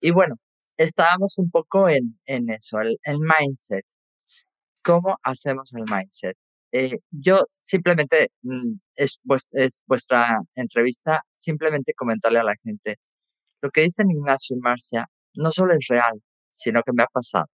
[0.00, 0.36] Y bueno,
[0.76, 3.84] estábamos un poco en, en eso, el, el mindset.
[4.84, 6.36] ¿Cómo hacemos el mindset?
[6.72, 9.20] Eh, yo simplemente, mm, es,
[9.52, 12.96] es vuestra entrevista, simplemente comentarle a la gente,
[13.62, 17.46] lo que dicen Ignacio y Marcia no solo es real, sino que me ha pasado.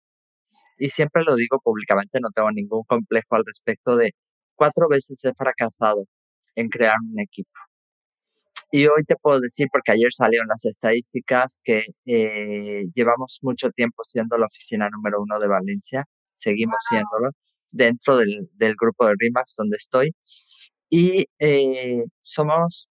[0.78, 4.12] Y siempre lo digo públicamente, no tengo ningún complejo al respecto de
[4.58, 6.06] cuatro veces he fracasado
[6.56, 7.52] en crear un equipo.
[8.72, 14.04] Y hoy te puedo decir, porque ayer salieron las estadísticas, que eh, llevamos mucho tiempo
[14.04, 16.06] siendo la oficina número uno de Valencia
[16.38, 17.32] seguimos siéndolo
[17.72, 20.16] dentro del, del grupo de RIMAX donde estoy.
[20.90, 22.90] Y eh, somos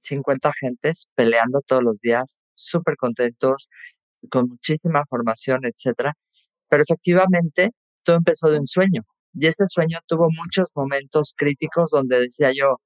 [0.00, 3.68] 50 gentes peleando todos los días, súper contentos,
[4.30, 6.14] con muchísima formación, etcétera.
[6.68, 7.70] Pero efectivamente,
[8.04, 9.02] todo empezó de un sueño.
[9.34, 12.76] Y ese sueño tuvo muchos momentos críticos donde decía yo,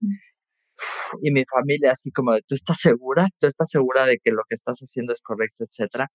[1.22, 3.26] y mi familia así como de, ¿tú estás segura?
[3.38, 6.08] ¿Tú estás segura de que lo que estás haciendo es correcto, etcétera?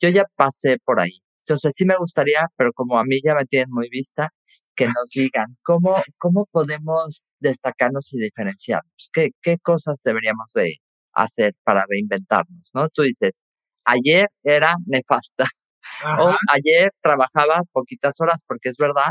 [0.00, 1.20] Yo ya pasé por ahí.
[1.40, 4.30] Entonces sí me gustaría, pero como a mí ya me tienen muy vista,
[4.76, 10.76] que nos digan cómo, cómo podemos destacarnos y diferenciarnos, qué, qué cosas deberíamos de
[11.12, 12.88] hacer para reinventarnos, ¿no?
[12.88, 13.42] Tú dices,
[13.84, 15.44] ayer era nefasta
[16.20, 19.10] o ayer trabajaba poquitas horas porque es verdad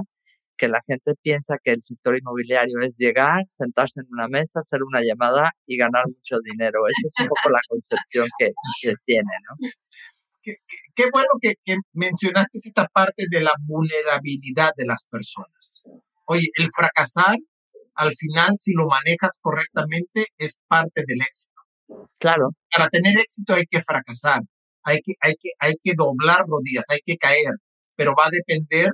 [0.60, 4.82] que la gente piensa que el sector inmobiliario es llegar, sentarse en una mesa, hacer
[4.84, 6.82] una llamada y ganar mucho dinero.
[6.88, 9.70] Esa es un poco la concepción que, que tiene, ¿no?
[10.44, 15.82] qué, bueno que, que, mencionaste esta parte de la vulnerabilidad de las personas.
[16.26, 17.38] Oye, el fracasar,
[17.96, 21.54] al final, si lo manejas correctamente, es parte del éxito.
[22.20, 22.50] Claro.
[22.72, 24.42] Para tener éxito hay que fracasar,
[24.84, 27.56] hay que, hay que, hay que doblar rodillas, hay que caer,
[27.96, 28.90] pero va a depender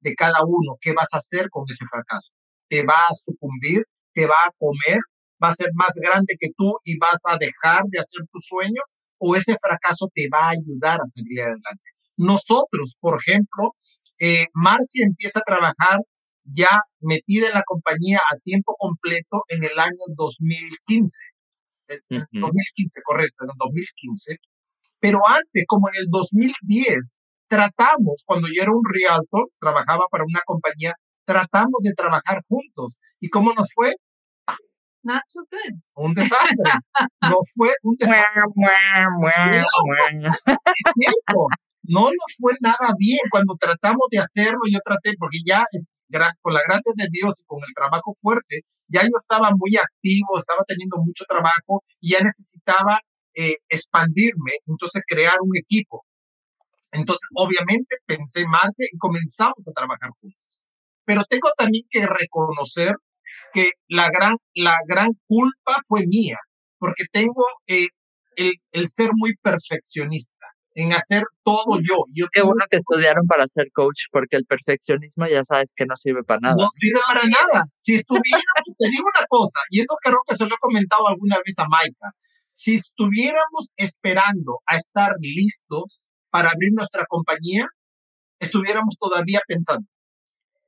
[0.00, 2.32] de cada uno qué vas a hacer con ese fracaso.
[2.68, 3.84] ¿Te va a sucumbir?
[4.14, 4.98] ¿Te va a comer?
[5.42, 8.82] ¿Va a ser más grande que tú y vas a dejar de hacer tu sueño?
[9.18, 11.90] ¿O ese fracaso te va a ayudar a salir adelante?
[12.16, 13.74] Nosotros, por ejemplo,
[14.18, 15.98] eh, Marcia empieza a trabajar
[16.44, 21.16] ya metida en la compañía a tiempo completo en el año 2015.
[22.32, 24.36] 2015, correcto, en el 2015.
[25.00, 27.18] Pero antes, como en el 2010,
[27.50, 30.94] tratamos, cuando yo era un realtor, trabajaba para una compañía,
[31.26, 33.00] tratamos de trabajar juntos.
[33.18, 33.92] ¿Y cómo nos fue?
[35.02, 35.74] Not so good.
[35.94, 36.72] Un desastre.
[37.22, 38.42] no fue un desastre.
[41.82, 44.60] no nos fue nada bien cuando tratamos de hacerlo.
[44.70, 45.64] Yo traté, porque ya,
[46.42, 50.38] por la gracia de Dios y con el trabajo fuerte, ya yo estaba muy activo,
[50.38, 53.00] estaba teniendo mucho trabajo y ya necesitaba
[53.34, 56.04] eh, expandirme, entonces crear un equipo.
[56.92, 60.38] Entonces, obviamente, pensé más y comenzamos a trabajar juntos.
[61.04, 62.94] Pero tengo también que reconocer
[63.52, 66.38] que la gran, la gran culpa fue mía,
[66.78, 67.88] porque tengo eh,
[68.36, 72.04] el, el, ser muy perfeccionista en hacer todo yo.
[72.14, 75.96] yo Qué bueno que estudiaron para ser coach, porque el perfeccionismo ya sabes que no
[75.96, 76.56] sirve para nada.
[76.58, 77.64] No sirve para nada.
[77.74, 81.38] Si estuviéramos, te digo una cosa, y eso creo que se lo he comentado alguna
[81.44, 82.12] vez a Maika,
[82.52, 87.66] si estuviéramos esperando a estar listos para abrir nuestra compañía,
[88.40, 89.86] estuviéramos todavía pensando,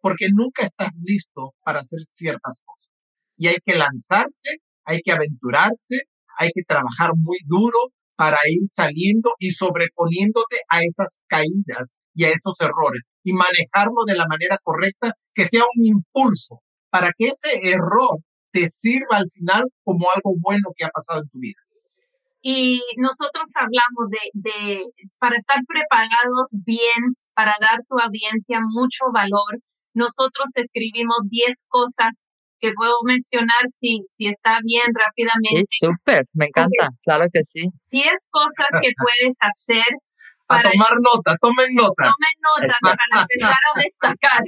[0.00, 2.92] porque nunca estás listo para hacer ciertas cosas.
[3.36, 6.02] Y hay que lanzarse, hay que aventurarse,
[6.38, 7.78] hay que trabajar muy duro
[8.16, 14.14] para ir saliendo y sobreponiéndote a esas caídas y a esos errores y manejarlo de
[14.14, 18.18] la manera correcta, que sea un impulso para que ese error
[18.52, 21.58] te sirva al final como algo bueno que ha pasado en tu vida.
[22.42, 24.82] Y nosotros hablamos de, de,
[25.18, 29.60] para estar preparados bien, para dar tu audiencia mucho valor,
[29.94, 32.26] nosotros escribimos 10 cosas
[32.60, 35.66] que puedo mencionar si, si está bien rápidamente.
[35.66, 37.66] Sí, súper, me encanta, claro que sí.
[37.90, 39.90] 10 cosas que puedes hacer
[40.46, 40.70] para...
[40.70, 42.10] tomar nota, tomen nota.
[42.10, 44.42] Tomen nota para empezar a destacar.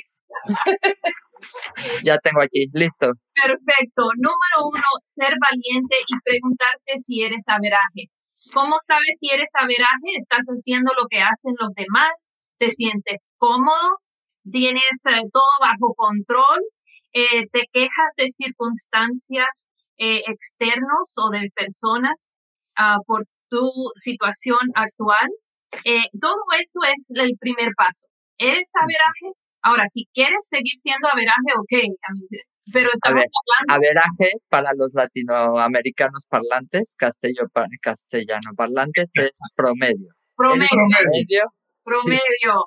[2.03, 3.07] Ya tengo aquí, listo.
[3.35, 4.09] Perfecto.
[4.17, 8.09] Número uno, ser valiente y preguntarte si eres averaje.
[8.53, 10.17] ¿Cómo sabes si eres averaje?
[10.17, 12.33] ¿Estás haciendo lo que hacen los demás?
[12.59, 13.99] ¿Te sientes cómodo?
[14.51, 16.61] ¿Tienes eh, todo bajo control?
[17.13, 19.69] Eh, ¿Te quejas de circunstancias
[19.99, 22.33] eh, externos o de personas
[22.79, 25.29] uh, por tu situación actual?
[26.21, 28.07] todo eso es el primer paso.
[28.39, 29.44] ¿Eres averaje?
[29.65, 31.73] Ahora, si quieres seguir siendo averaje, ok,
[32.71, 33.75] pero estamos hablando...
[33.75, 37.49] Averaje para los latinoamericanos parlantes, castellano
[38.57, 40.13] parlantes, es promedio.
[40.37, 41.45] Promedio.
[41.83, 42.65] Promedio.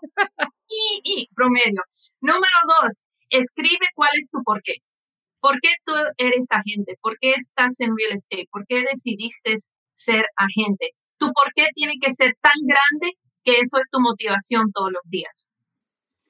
[0.68, 1.82] y, y, promedio.
[2.20, 4.78] Número dos, escribe cuál es tu por qué.
[5.40, 6.98] ¿Por qué tú eres agente?
[7.00, 8.48] ¿Por qué estás en real estate?
[8.50, 9.54] ¿Por qué decidiste
[9.96, 10.94] ser agente?
[11.20, 15.04] Tu por qué tiene que ser tan grande que eso es tu motivación todos los
[15.06, 15.52] días.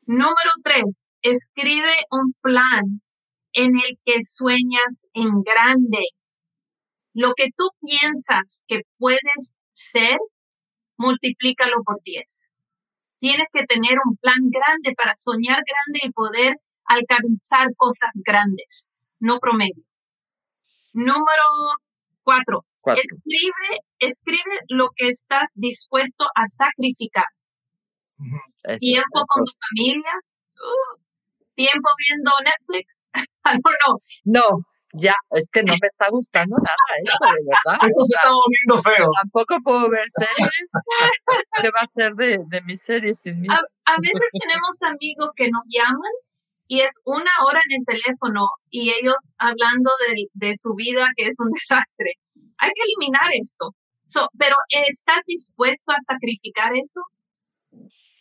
[0.07, 3.01] Número tres, escribe un plan
[3.51, 6.01] en el que sueñas en grande.
[7.13, 10.17] Lo que tú piensas que puedes ser,
[10.95, 12.45] multiplícalo por diez.
[13.19, 18.87] Tienes que tener un plan grande para soñar grande y poder alcanzar cosas grandes,
[19.19, 19.83] no promedio.
[20.93, 21.43] Número
[22.23, 27.25] cuatro, Escribe, escribe lo que estás dispuesto a sacrificar
[28.79, 30.13] tiempo con tu familia,
[30.55, 30.99] uh,
[31.55, 33.03] tiempo viendo Netflix.
[34.25, 34.43] no,
[34.93, 37.87] ya, es que no me está gustando nada esto, de verdad.
[37.87, 39.09] Esto se está volviendo feo.
[39.21, 40.69] Tampoco puedo ver series.
[41.61, 43.47] ¿Qué va a ser de, de mis series sin mí?
[43.51, 46.15] A, veces tenemos amigos que nos llaman
[46.67, 51.27] y es una hora en el teléfono y ellos hablando de, de su vida que
[51.27, 52.13] es un desastre.
[52.57, 53.75] Hay que eliminar esto.
[54.07, 57.01] So, pero ¿estás dispuesto a sacrificar eso?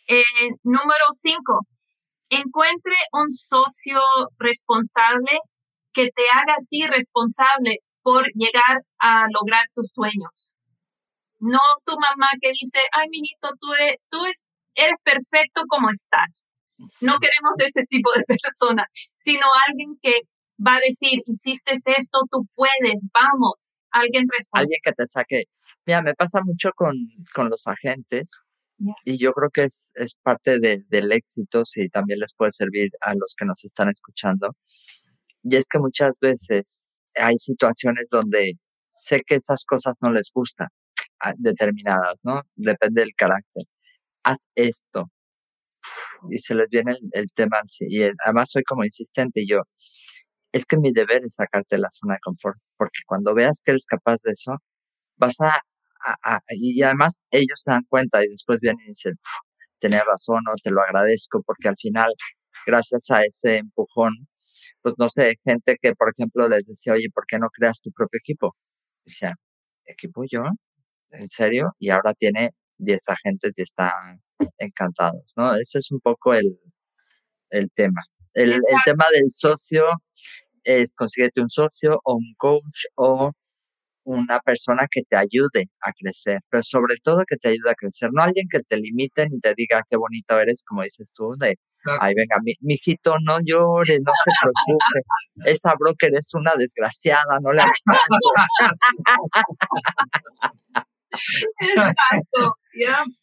[0.07, 0.23] Eh,
[0.63, 1.67] número cinco,
[2.29, 3.99] encuentre un socio
[4.37, 5.39] responsable
[5.93, 10.53] que te haga a ti responsable por llegar a lograr tus sueños.
[11.39, 14.19] No tu mamá que dice, ay, mijito, tú, eres, tú
[14.75, 16.49] eres perfecto como estás.
[17.01, 18.85] No queremos ese tipo de persona,
[19.17, 20.21] sino alguien que
[20.65, 24.63] va a decir, hiciste esto, tú puedes, vamos, alguien responsable.
[24.63, 25.43] Alguien que te saque.
[25.85, 26.95] Mira, me pasa mucho con,
[27.33, 28.41] con los agentes
[29.05, 33.13] Y yo creo que es, es parte del éxito, si también les puede servir a
[33.15, 34.55] los que nos están escuchando.
[35.43, 36.85] Y es que muchas veces
[37.15, 40.67] hay situaciones donde sé que esas cosas no les gustan,
[41.37, 42.41] determinadas, ¿no?
[42.55, 43.63] Depende del carácter.
[44.23, 45.05] Haz esto.
[46.29, 49.61] Y se les viene el, tema Y además soy como insistente y yo,
[50.51, 53.71] es que mi deber es sacarte de la zona de confort, porque cuando veas que
[53.71, 54.57] eres capaz de eso,
[55.17, 55.61] vas a,
[56.49, 59.15] y además ellos se dan cuenta y después vienen y dicen,
[59.79, 62.09] tenés razón o te lo agradezco, porque al final,
[62.65, 64.13] gracias a ese empujón,
[64.81, 67.91] pues no sé, gente que, por ejemplo, les decía, oye, ¿por qué no creas tu
[67.91, 68.55] propio equipo?
[69.05, 69.35] Decía,
[69.85, 70.43] ¿equipo yo?
[71.11, 71.73] ¿En serio?
[71.79, 73.93] Y ahora tiene 10 agentes y está
[74.57, 75.55] encantados, ¿no?
[75.55, 76.59] Ese es un poco el,
[77.51, 78.01] el tema.
[78.33, 79.83] El, el tema del socio
[80.63, 83.31] es consíguete un socio o un coach o
[84.07, 88.09] una persona que te ayude a crecer, pero sobre todo que te ayude a crecer,
[88.13, 91.57] no alguien que te limite ni te diga qué bonito eres, como dices tú, de,
[91.99, 97.51] ay, venga, mi, mijito, no llores, no se preocupe, esa broker es una desgraciada, no
[97.51, 97.81] le hagas
[101.59, 103.03] Exacto, ya.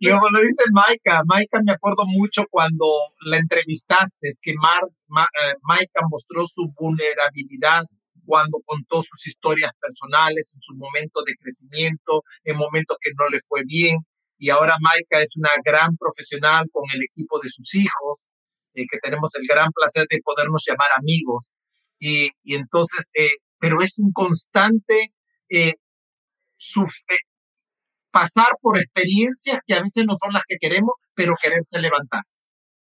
[0.00, 2.86] Y como lo dice Maika, Maika me acuerdo mucho cuando
[3.26, 7.84] la entrevistaste, es que Mar, eh, Maika mostró su vulnerabilidad
[8.24, 13.40] cuando contó sus historias personales en su momento de crecimiento, en momentos que no le
[13.40, 13.98] fue bien.
[14.38, 18.28] Y ahora Maika es una gran profesional con el equipo de sus hijos,
[18.74, 21.52] eh, que tenemos el gran placer de podernos llamar amigos.
[21.98, 25.12] Y, y entonces, eh, pero es un constante
[25.48, 25.74] eh,
[28.10, 32.22] pasar por experiencias que a veces no son las que queremos, pero quererse levantar.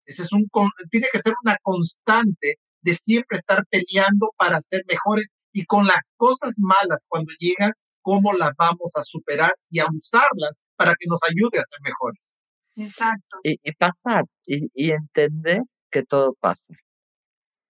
[0.05, 0.47] Ese es un,
[0.91, 6.09] tiene que ser una constante de siempre estar peleando para ser mejores y con las
[6.17, 11.21] cosas malas cuando llegan, cómo las vamos a superar y a usarlas para que nos
[11.23, 12.21] ayude a ser mejores.
[12.77, 13.39] Exacto.
[13.43, 16.75] Y, pasar y, entender que todo pasa.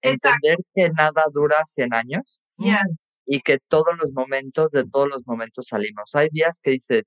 [0.00, 2.40] Entender que nada dura 100 años.
[2.56, 3.08] Yes.
[3.26, 6.14] Y que todos los momentos, de todos los momentos salimos.
[6.14, 7.02] Hay días que dices,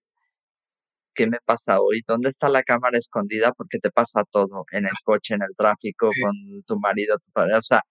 [1.13, 2.01] ¿qué me pasa hoy?
[2.07, 3.51] ¿Dónde está la cámara escondida?
[3.53, 7.55] Porque te pasa todo, en el coche, en el tráfico, con tu marido, tu padre,
[7.55, 7.81] o sea,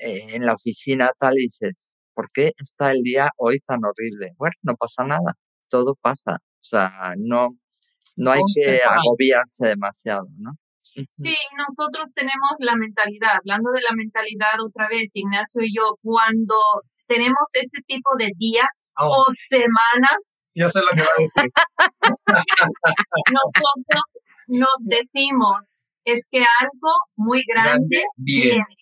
[0.00, 4.32] eh, en la oficina, tal, y dices, ¿por qué está el día hoy tan horrible?
[4.38, 5.34] Bueno, no pasa nada,
[5.68, 7.48] todo pasa, o sea, no,
[8.16, 10.50] no hay que agobiarse demasiado, ¿no?
[10.94, 16.54] Sí, nosotros tenemos la mentalidad, hablando de la mentalidad otra vez, Ignacio y yo, cuando
[17.06, 18.66] tenemos ese tipo de día
[18.98, 19.24] oh.
[19.26, 20.08] o semana,
[20.54, 21.50] ya sé lo que va a decir.
[23.32, 24.02] nosotros
[24.48, 28.81] nos decimos, es que algo muy grande, viene.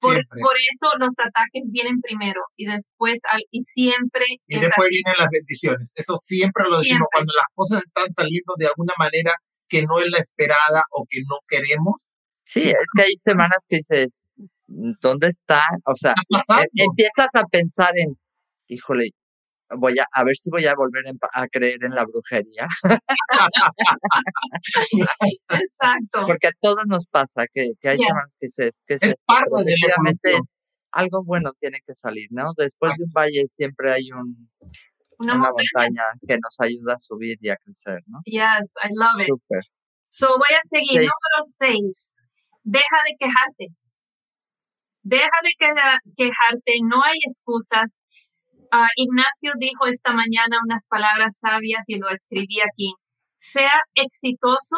[0.00, 3.18] Por, eso los ataques vienen primero y después,
[3.50, 4.24] y siempre.
[4.46, 5.92] Y después vienen las bendiciones.
[5.94, 9.34] Eso siempre lo decimos cuando las cosas están saliendo de alguna manera
[9.68, 12.08] que no es la esperada o que no queremos.
[12.44, 14.26] Sí, es que hay semanas que dices,
[14.66, 15.62] ¿dónde está?
[15.84, 18.14] O sea, e, empiezas a pensar en,
[18.68, 19.10] híjole,
[19.76, 22.66] voy a, a ver si voy a volver a creer en la brujería.
[25.48, 26.26] Exacto.
[26.26, 29.74] Porque a todos nos pasa que, que hay semanas que se, que es parte de
[30.92, 32.52] algo bueno tiene que salir, ¿no?
[32.56, 34.48] Después de un valle siempre hay un,
[35.18, 36.04] una, montaña.
[36.26, 38.20] que nos ayuda a subir y a crecer, ¿no?
[38.24, 39.26] Yes, I love it.
[39.26, 39.62] Super.
[40.08, 41.00] So voy a seguir.
[41.00, 42.12] Número seis.
[42.62, 43.66] Deja de quejarte.
[45.02, 45.52] Deja de
[46.16, 46.72] quejarte.
[46.82, 47.98] No hay excusas.
[48.70, 52.94] Ah, Ignacio dijo esta mañana unas palabras sabias y lo escribí aquí.
[53.36, 54.76] Sea exitoso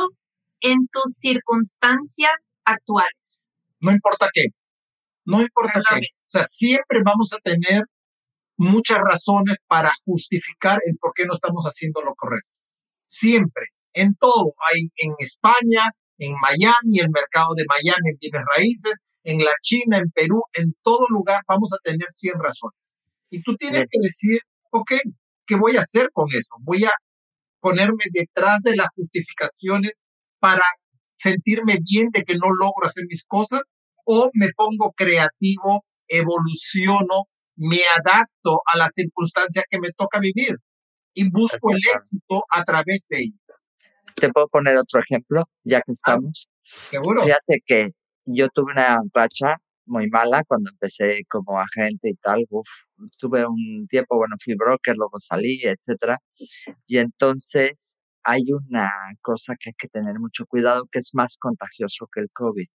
[0.61, 3.43] en tus circunstancias actuales.
[3.81, 4.47] No importa qué.
[5.25, 5.97] No importa qué.
[6.01, 7.83] O sea, siempre vamos a tener
[8.57, 12.51] muchas razones para justificar el por qué no estamos haciendo lo correcto.
[13.07, 13.67] Siempre.
[13.93, 14.55] En todo.
[14.71, 19.99] Hay en España, en Miami, el mercado de Miami en bienes raíces, en la China,
[19.99, 22.98] en Perú, en todo lugar vamos a tener 100 razones.
[23.31, 24.93] Y tú tienes que decir, ok,
[25.47, 26.55] ¿qué voy a hacer con eso?
[26.61, 26.93] Voy a
[27.61, 30.01] ponerme detrás de las justificaciones
[30.39, 30.63] para
[31.17, 33.61] sentirme bien de que no logro hacer mis cosas
[34.05, 37.25] o me pongo creativo, evoluciono,
[37.57, 40.57] me adapto a las circunstancias que me toca vivir
[41.13, 43.67] y busco el éxito a través de ellas.
[44.15, 46.49] Te puedo poner otro ejemplo, ya que ah, estamos.
[46.63, 47.23] Seguro.
[47.23, 47.91] Fíjate que
[48.25, 49.57] yo tuve una racha
[49.89, 52.45] muy mala cuando empecé como agente y tal.
[52.51, 52.69] Uf,
[53.19, 56.19] tuve un tiempo, bueno, fui broker, luego salí, etcétera.
[56.87, 58.91] Y entonces hay una
[59.23, 62.67] cosa que hay que tener mucho cuidado que es más contagioso que el COVID,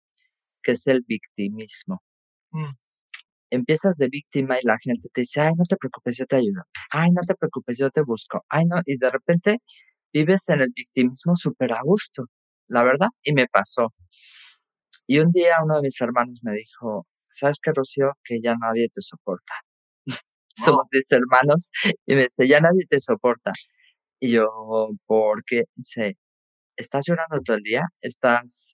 [0.63, 2.01] que es el victimismo.
[2.51, 2.73] Mm.
[3.51, 6.63] Empiezas de víctima y la gente te dice, ay, no te preocupes, yo te ayudo.
[6.93, 8.43] Ay, no te preocupes, yo te busco.
[8.49, 9.59] Ay, no, y de repente
[10.13, 12.25] vives en el victimismo súper a gusto,
[12.67, 13.93] la verdad, y me pasó.
[15.07, 18.11] Y un día uno de mis hermanos me dijo, ¿sabes qué, Rocío?
[18.23, 19.53] Que ya nadie te soporta.
[20.55, 21.71] Somos mis hermanos
[22.05, 23.51] y me dice, ya nadie te soporta.
[24.19, 24.47] Y yo,
[25.05, 25.63] ¿por qué?
[25.75, 26.17] Dice,
[26.77, 27.81] ¿estás llorando todo el día?
[28.01, 28.67] ¿Estás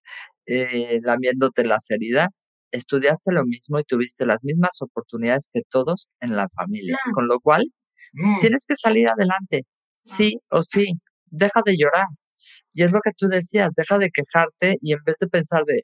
[0.46, 2.48] eh, lamiéndote las heridas?
[2.72, 6.98] Estudiaste lo mismo y tuviste las mismas oportunidades que todos en la familia.
[7.14, 7.64] Con lo cual,
[8.14, 8.40] mm.
[8.42, 9.64] tienes que salir adelante,
[10.04, 10.94] sí o sí.
[11.26, 12.06] Deja de llorar.
[12.74, 15.82] Y es lo que tú decías, deja de quejarte y en vez de pensar de,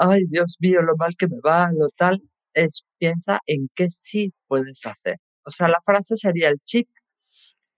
[0.00, 2.20] ay Dios mío, lo mal que me va, lo tal,
[2.54, 5.16] es piensa en qué sí puedes hacer.
[5.46, 6.86] O sea, la frase sería el chip,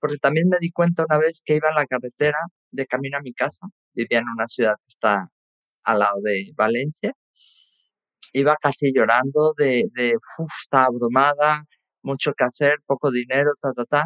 [0.01, 2.39] porque también me di cuenta una vez que iba en la carretera
[2.71, 5.31] de camino a mi casa, vivía en una ciudad que está
[5.85, 7.13] al lado de Valencia,
[8.33, 11.65] iba casi llorando de, de uf, estaba abrumada,
[12.03, 14.05] mucho que hacer, poco dinero, ta, ta, ta.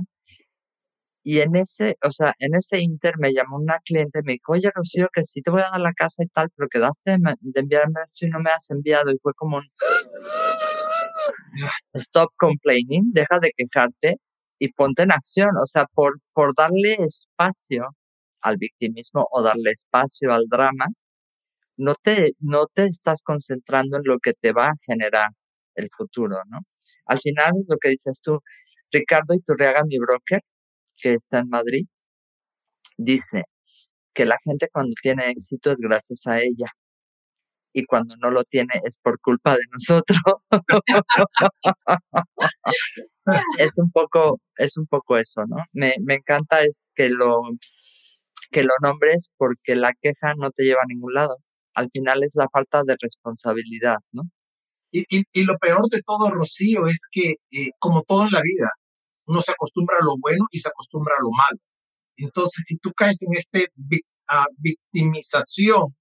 [1.22, 4.52] Y en ese, o sea, en ese inter me llamó una cliente y me dijo,
[4.52, 7.60] oye, Rocío, que sí te voy a dar la casa y tal, pero quedaste de
[7.60, 9.10] enviarme esto y no me has enviado.
[9.10, 9.60] Y fue como
[11.94, 14.16] stop complaining, deja de quejarte
[14.58, 15.50] y ponte en acción.
[15.62, 17.88] O sea, por, por darle espacio
[18.42, 20.86] al victimismo o darle espacio al drama,
[21.76, 25.30] no te, no te estás concentrando en lo que te va a generar
[25.74, 26.60] el futuro, ¿no?
[27.06, 28.40] Al final, lo que dices tú,
[28.92, 30.40] Ricardo Iturriaga, mi broker,
[31.00, 31.86] que está en Madrid,
[32.96, 33.44] dice
[34.14, 36.72] que la gente cuando tiene éxito es gracias a ella
[37.72, 40.18] y cuando no lo tiene es por culpa de nosotros.
[43.58, 45.56] es un poco, es un poco eso, ¿no?
[45.72, 47.42] Me, me encanta es que lo,
[48.50, 51.36] que lo nombres porque la queja no te lleva a ningún lado.
[51.74, 54.24] Al final es la falta de responsabilidad, ¿no?
[54.92, 58.70] Y, y, lo peor de todo, Rocío, es que, eh, como todo en la vida,
[59.30, 61.58] uno se acostumbra a lo bueno y se acostumbra a lo malo.
[62.16, 63.68] Entonces, si tú caes en este
[64.58, 65.94] victimización,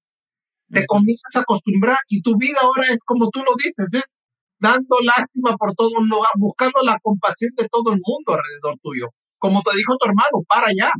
[0.69, 4.15] te comienzas a acostumbrar y tu vida ahora es como tú lo dices, es
[4.59, 9.07] dando lástima por todo un lugar, buscando la compasión de todo el mundo alrededor tuyo.
[9.37, 10.91] Como te dijo tu hermano, para allá.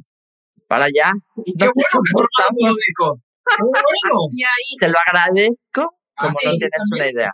[0.68, 1.12] Para allá.
[1.46, 3.20] Y qué bueno dijo.
[3.60, 4.18] bueno.
[4.80, 5.82] Se lo agradezco
[6.16, 7.32] como no tienes una idea.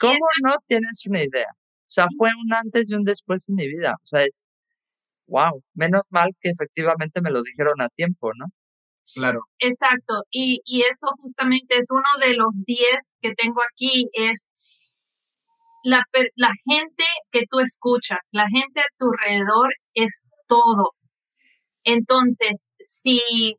[0.00, 1.48] ¿Cómo no tienes una idea?
[1.88, 3.94] O sea, fue un antes y un después en mi vida.
[3.94, 4.42] O sea, es,
[5.26, 8.46] wow, menos mal que efectivamente me lo dijeron a tiempo, ¿no?
[9.14, 9.40] Claro.
[9.58, 10.22] Exacto.
[10.30, 12.88] Y, y eso justamente es uno de los 10
[13.22, 14.48] que tengo aquí, es
[15.82, 16.04] la,
[16.36, 20.90] la gente que tú escuchas, la gente a tu alrededor es todo.
[21.84, 23.54] Entonces, si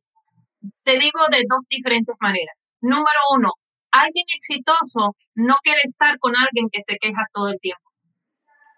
[0.84, 2.78] te digo de dos diferentes maneras.
[2.82, 3.50] Número uno,
[3.92, 7.89] alguien exitoso no quiere estar con alguien que se queja todo el tiempo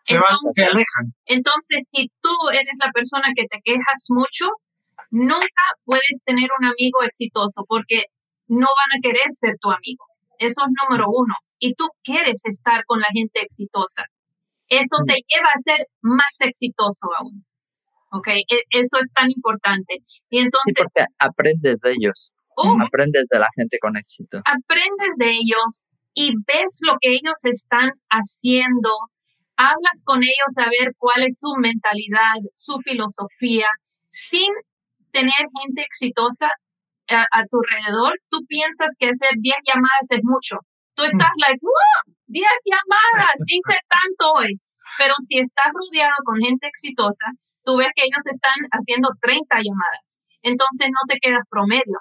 [0.03, 1.05] se, entonces, alejan.
[1.25, 4.47] Entonces, si tú eres la persona que te quejas mucho,
[5.09, 8.05] nunca puedes tener un amigo exitoso porque
[8.47, 10.05] no van a querer ser tu amigo.
[10.37, 11.35] Eso es número uno.
[11.59, 14.05] Y tú quieres estar con la gente exitosa.
[14.67, 15.25] Eso te mm.
[15.27, 17.45] lleva a ser más exitoso aún.
[18.11, 18.27] ¿Ok?
[18.27, 19.99] E, eso es tan importante.
[20.29, 20.73] Y entonces...
[20.75, 22.31] Sí, porque aprendes de ellos.
[22.55, 22.75] Oh.
[22.81, 24.41] aprendes de la gente con éxito.
[24.45, 28.89] Aprendes de ellos y ves lo que ellos están haciendo,
[29.69, 33.67] hablas con ellos a ver cuál es su mentalidad, su filosofía,
[34.09, 34.49] sin
[35.11, 36.47] tener gente exitosa
[37.09, 40.57] a, tu alrededor, tú piensas que hacer 10 llamadas es mucho.
[40.95, 44.59] Tú estás like, wow, 10 llamadas, hice tanto hoy.
[44.97, 47.27] Pero si estás rodeado con gente exitosa,
[47.63, 50.19] tú ves que ellos están haciendo 30 llamadas.
[50.41, 51.99] Entonces no te quedas promedio.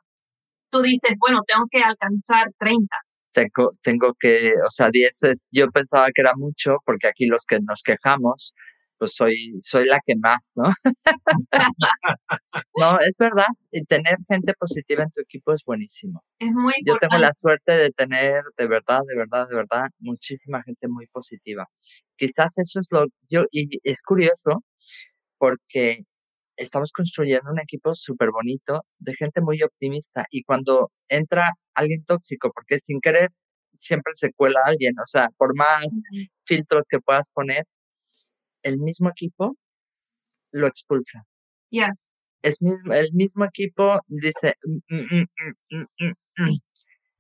[0.71, 2.87] Tú dices, bueno, tengo que alcanzar 30
[3.33, 7.45] tengo, tengo que, o sea, 10 es, yo pensaba que era mucho, porque aquí los
[7.47, 8.55] que nos quejamos,
[8.99, 10.65] pues soy, soy la que más, ¿no?
[12.79, 16.23] no, es verdad, y tener gente positiva en tu equipo es buenísimo.
[16.39, 20.63] Es muy Yo tengo la suerte de tener, de verdad, de verdad, de verdad, muchísima
[20.63, 21.67] gente muy positiva.
[22.17, 24.63] Quizás eso es lo, yo, y es curioso,
[25.39, 26.05] porque
[26.61, 31.45] estamos construyendo un equipo súper bonito de gente muy optimista y cuando entra
[31.75, 33.31] alguien tóxico, porque sin querer
[33.79, 36.03] siempre se cuela alguien, o sea, por más
[36.45, 37.65] filtros que puedas poner,
[38.63, 39.57] el mismo equipo
[40.53, 41.25] lo expulsa.
[41.71, 42.11] Yes.
[42.43, 45.85] Es el mismo equipo dice, mm, mm,
[46.39, 46.59] mm,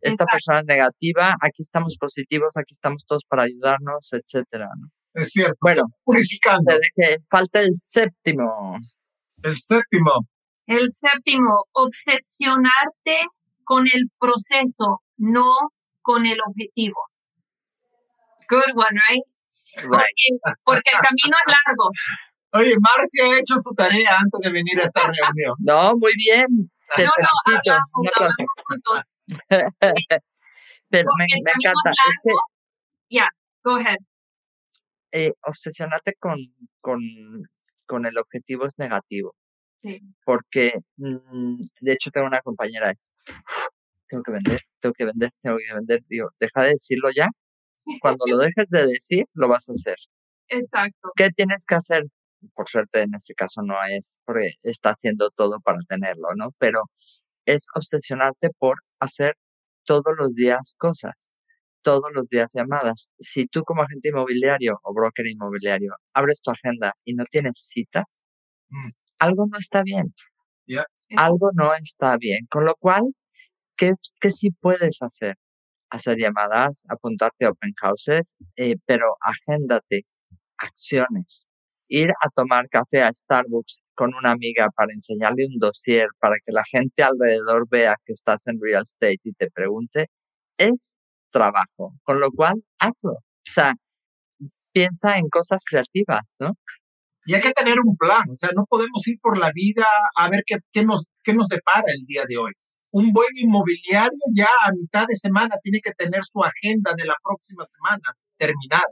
[0.02, 4.68] esta persona es negativa, aquí estamos positivos, aquí estamos todos para ayudarnos, etcétera,
[5.14, 5.56] Es cierto.
[5.60, 6.74] Bueno, purificando.
[7.30, 8.78] falta el séptimo.
[9.42, 10.12] El séptimo.
[10.66, 13.26] El séptimo, obsesionarte
[13.64, 15.54] con el proceso, no
[16.02, 17.00] con el objetivo.
[18.48, 19.22] Good one, right?
[19.82, 21.90] Porque, porque el camino es largo.
[22.52, 25.54] Oye, Marcia ha hecho su tarea antes de venir a esta reunión.
[25.66, 26.46] No, muy bien.
[26.96, 27.72] Te No, no, felicito.
[27.72, 28.44] hablamos, aplauso.
[28.68, 29.80] hablamos.
[30.90, 31.90] Pero me, encanta.
[32.08, 32.32] Es que
[33.16, 33.28] Ya,
[33.62, 33.98] go ahead.
[35.12, 36.36] eh, obsesionarte con,
[36.80, 36.98] con,
[37.90, 39.34] con el objetivo es negativo.
[39.82, 40.00] Sí.
[40.24, 43.10] Porque, mm, de hecho, tengo una compañera, es,
[44.08, 46.00] tengo que vender, tengo que vender, tengo que vender.
[46.08, 47.26] Digo, deja de decirlo ya.
[48.00, 49.96] Cuando lo dejes de decir, lo vas a hacer.
[50.48, 51.10] Exacto.
[51.16, 52.04] ¿Qué tienes que hacer?
[52.54, 56.50] Por suerte, en este caso no es, porque está haciendo todo para tenerlo, ¿no?
[56.58, 56.82] Pero
[57.44, 59.34] es obsesionarte por hacer
[59.84, 61.30] todos los días cosas,
[61.82, 63.12] todos los días llamadas.
[63.20, 68.24] Si tú como agente inmobiliario o broker inmobiliario abres tu agenda y no tienes citas,
[68.70, 68.90] Mm.
[69.18, 70.14] algo no está bien.
[71.16, 72.46] Algo no está bien.
[72.48, 73.02] Con lo cual,
[73.76, 75.36] ¿qué, qué sí puedes hacer?
[75.90, 80.04] Hacer llamadas, apuntarte a open houses, eh, pero agéndate
[80.58, 81.48] acciones.
[81.88, 86.52] Ir a tomar café a Starbucks con una amiga para enseñarle un dossier para que
[86.52, 90.06] la gente alrededor vea que estás en real estate y te pregunte,
[90.58, 90.96] es
[91.30, 91.94] trabajo.
[92.02, 93.12] Con lo cual, hazlo.
[93.12, 93.74] O sea,
[94.72, 96.54] piensa en cosas creativas, ¿no?
[97.26, 100.30] Y hay que tener un plan, o sea, no podemos ir por la vida a
[100.30, 102.52] ver qué, qué, nos, qué nos depara el día de hoy.
[102.92, 107.14] Un buen inmobiliario ya a mitad de semana tiene que tener su agenda de la
[107.22, 108.86] próxima semana terminada.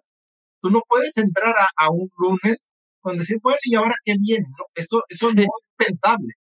[0.60, 2.68] Tú no puedes entrar a, a un lunes
[3.00, 4.46] con decir, bueno, ¿y ahora qué viene?
[4.58, 6.34] No, eso eso no es pensable.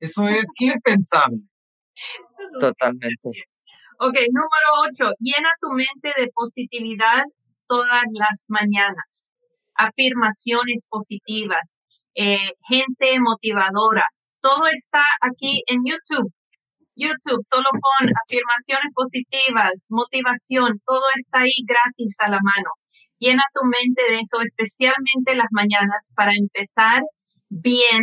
[0.00, 1.42] Eso es impensable.
[2.58, 3.30] Totalmente.
[3.98, 7.22] Ok, número ocho, llena tu mente de positividad
[7.68, 9.30] todas las mañanas.
[9.76, 11.78] Afirmaciones positivas,
[12.16, 14.04] eh, gente motivadora.
[14.40, 16.32] Todo está aquí en YouTube.
[16.96, 22.70] YouTube, solo pon afirmaciones positivas, motivación, todo está ahí gratis a la mano.
[23.18, 27.02] Llena tu mente de eso, especialmente las mañanas, para empezar
[27.48, 28.02] bien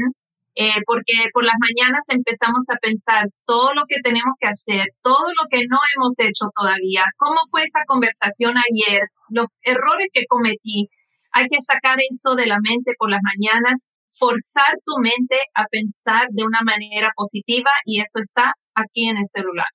[0.55, 5.31] eh, porque por las mañanas empezamos a pensar todo lo que tenemos que hacer, todo
[5.31, 10.89] lo que no hemos hecho todavía, cómo fue esa conversación ayer, los errores que cometí.
[11.31, 16.27] Hay que sacar eso de la mente por las mañanas, forzar tu mente a pensar
[16.31, 19.67] de una manera positiva y eso está aquí en el celular.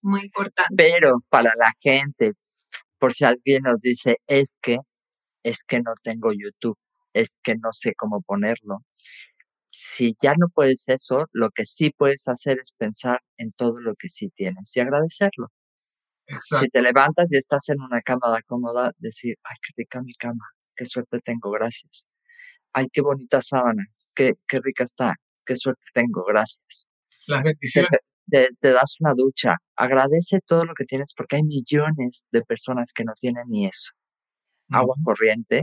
[0.00, 0.74] Muy importante.
[0.74, 2.32] Pero para la gente,
[2.98, 4.78] por si alguien nos dice, es que,
[5.42, 6.78] es que no tengo YouTube,
[7.12, 8.78] es que no sé cómo ponerlo
[9.76, 13.94] si ya no puedes eso, lo que sí puedes hacer es pensar en todo lo
[13.96, 15.48] que sí tienes y agradecerlo.
[16.26, 16.64] Exacto.
[16.64, 20.44] Si te levantas y estás en una cama cómoda, decir, ay, qué rica mi cama,
[20.76, 22.06] qué suerte tengo, gracias.
[22.72, 25.14] Ay, qué bonita sábana, qué, qué rica está,
[25.46, 26.88] qué suerte tengo, gracias.
[27.26, 27.90] Las bendiciones.
[28.30, 32.92] te- te das una ducha, agradece todo lo que tienes porque hay millones de personas
[32.94, 33.90] que no tienen ni eso.
[34.70, 35.62] Agua corriente,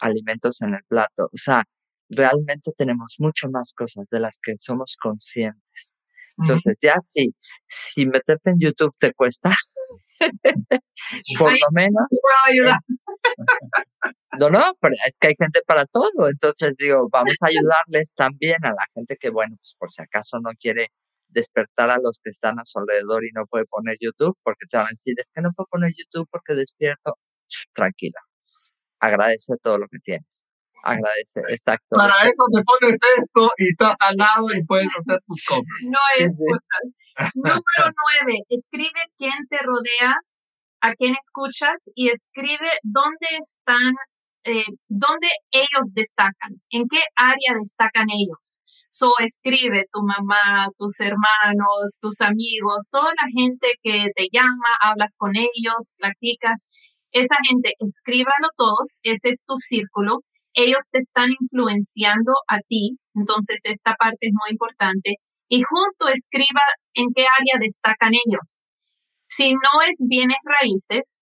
[0.00, 1.64] alimentos en el plato, o sea,
[2.08, 5.94] realmente tenemos mucho más cosas de las que somos conscientes.
[6.38, 7.34] Entonces, ya si,
[7.66, 9.50] si meterte en YouTube te cuesta,
[11.38, 12.06] por lo menos,
[12.46, 12.78] ayudar.
[14.38, 16.28] no, no, pero es que hay gente para todo.
[16.28, 20.38] Entonces, digo, vamos a ayudarles también a la gente que, bueno, pues por si acaso
[20.40, 20.88] no quiere
[21.28, 24.76] despertar a los que están a su alrededor y no puede poner YouTube, porque te
[24.76, 27.18] van a decir, es que no puedo poner YouTube porque despierto.
[27.74, 28.20] Tranquila,
[29.00, 30.48] agradece todo lo que tienes.
[30.86, 31.96] Agradece, exacto.
[31.96, 35.64] Para eso te pones esto y estás al lado y puedes hacer tus cosas.
[35.90, 36.24] No sí.
[36.24, 37.34] excusas.
[37.34, 37.62] Número
[38.04, 40.14] nueve, escribe quién te rodea,
[40.80, 43.94] a quién escuchas y escribe dónde están,
[44.44, 48.60] eh, dónde ellos destacan, en qué área destacan ellos.
[48.90, 55.14] So, escribe tu mamá, tus hermanos, tus amigos, toda la gente que te llama, hablas
[55.18, 56.68] con ellos, platicas.
[57.12, 60.20] Esa gente, escríbalo todos, ese es tu círculo.
[60.56, 65.16] Ellos te están influenciando a ti, entonces esta parte es muy importante.
[65.48, 66.62] Y junto escriba
[66.94, 68.60] en qué área destacan ellos.
[69.28, 71.20] Si no es bienes raíces,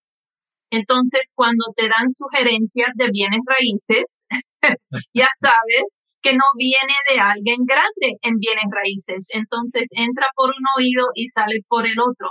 [0.71, 4.17] entonces cuando te dan sugerencias de bienes raíces,
[5.13, 5.83] ya sabes
[6.21, 9.27] que no viene de alguien grande en bienes raíces.
[9.29, 12.29] Entonces entra por un oído y sale por el otro.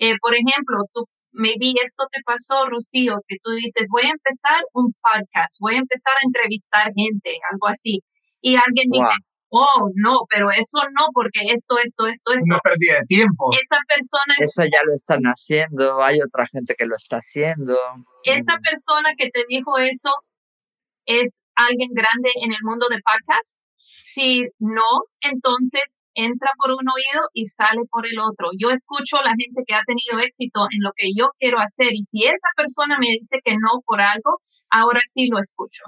[0.00, 4.60] Eh, por ejemplo, tú, maybe esto te pasó, Rocío, que tú dices, voy a empezar
[4.72, 8.00] un podcast, voy a empezar a entrevistar gente, algo así.
[8.40, 9.14] Y alguien dice,
[9.50, 12.44] oh, no, pero eso no, porque esto, esto, esto, esto.
[12.46, 13.50] Una pérdida de tiempo.
[13.52, 17.76] Esa persona es Eso ya lo están haciendo, hay otra gente que lo está haciendo.
[18.24, 20.10] esa Mm, persona que te dijo eso
[21.06, 23.60] es alguien grande en el mundo de podcast.
[24.04, 28.50] Si no, entonces entra por un oído y sale por el otro.
[28.58, 31.88] Yo escucho a la gente que ha tenido éxito en lo que yo quiero hacer
[31.92, 34.40] y si esa persona me dice que no por algo,
[34.70, 35.84] ahora sí lo escucho.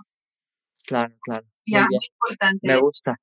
[0.87, 1.47] Claro, claro.
[1.67, 2.67] Ya, muy, importante.
[2.67, 3.15] Me gusta.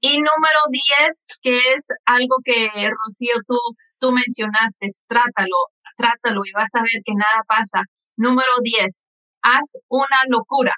[0.00, 3.58] Y número 10, que es algo que, Rocío, tú,
[3.98, 5.56] tú mencionaste, trátalo,
[5.96, 7.82] trátalo y vas a ver que nada pasa.
[8.16, 9.02] Número 10,
[9.42, 10.72] haz una locura.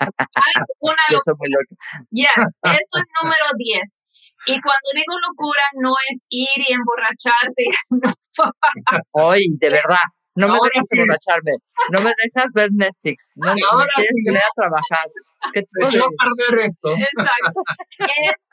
[0.00, 1.62] Haz una locura.
[2.10, 2.28] Yes,
[2.80, 4.00] eso es número 10.
[4.46, 7.64] Y cuando digo locura, no es ir y emborracharte.
[9.12, 11.52] Hoy, de verdad, no me dejas emborracharme,
[11.92, 13.60] no me dejas ver Netflix, no me
[13.94, 14.36] quieres sí.
[14.36, 15.06] a trabajar.
[15.52, 16.88] ¿Qué te a perder esto.
[16.92, 17.60] Exacto.
[17.96, 18.48] Es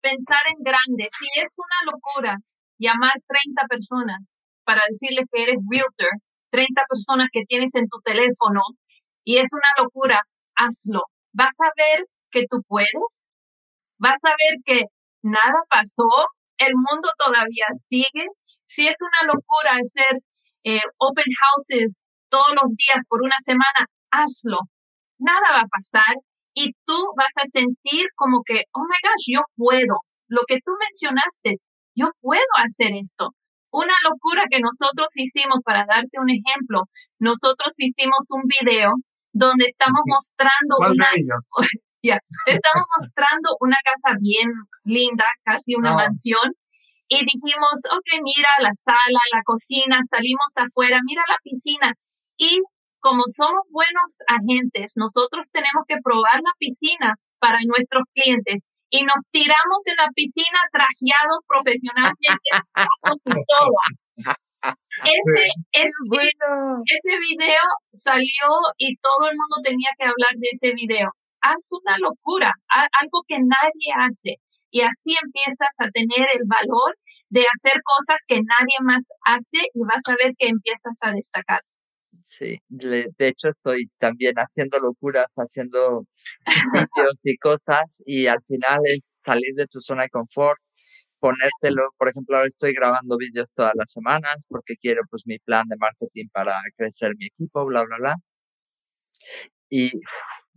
[0.00, 1.08] pensar en grande.
[1.10, 2.36] Si es una locura
[2.78, 6.10] llamar 30 personas para decirles que eres realtor,
[6.50, 8.62] 30 personas que tienes en tu teléfono,
[9.24, 10.22] y es una locura,
[10.58, 11.02] hazlo.
[11.32, 13.26] Vas a ver que tú puedes,
[13.98, 14.84] vas a ver que
[15.22, 16.08] nada pasó,
[16.58, 18.26] el mundo todavía sigue.
[18.66, 20.20] Si es una locura hacer
[20.64, 24.58] eh, open houses todos los días por una semana, hazlo.
[25.18, 26.16] Nada va a pasar
[26.54, 30.02] y tú vas a sentir como que, oh my gosh, yo puedo.
[30.28, 31.54] Lo que tú mencionaste,
[31.94, 33.30] yo puedo hacer esto.
[33.70, 36.84] Una locura que nosotros hicimos, para darte un ejemplo,
[37.18, 38.92] nosotros hicimos un video
[39.32, 41.06] donde estamos mostrando una,
[42.46, 44.48] estamos mostrando una casa bien
[44.84, 45.96] linda, casi una ah.
[45.96, 46.52] mansión,
[47.08, 51.94] y dijimos, ok, mira la sala, la cocina, salimos afuera, mira la piscina.
[52.36, 52.60] Y
[53.00, 59.24] como somos buenos agentes, nosotros tenemos que probar la piscina para nuestros clientes y nos
[59.30, 62.50] tiramos en la piscina trajeados profesionalmente
[63.48, 63.80] todo.
[64.62, 66.30] Ese, ese,
[66.84, 71.10] ese video salió y todo el mundo tenía que hablar de ese video.
[71.40, 72.52] Haz una locura,
[73.00, 74.36] algo que nadie hace
[74.70, 76.96] y así empiezas a tener el valor
[77.30, 81.60] de hacer cosas que nadie más hace y vas a ver que empiezas a destacar.
[82.24, 86.04] Sí, de hecho estoy también haciendo locuras, haciendo
[86.96, 90.58] vídeos y cosas y al final es salir de tu zona de confort,
[91.20, 95.66] ponértelo, por ejemplo, ahora estoy grabando vídeos todas las semanas porque quiero pues mi plan
[95.68, 98.16] de marketing para crecer mi equipo, bla, bla, bla.
[99.70, 99.90] Y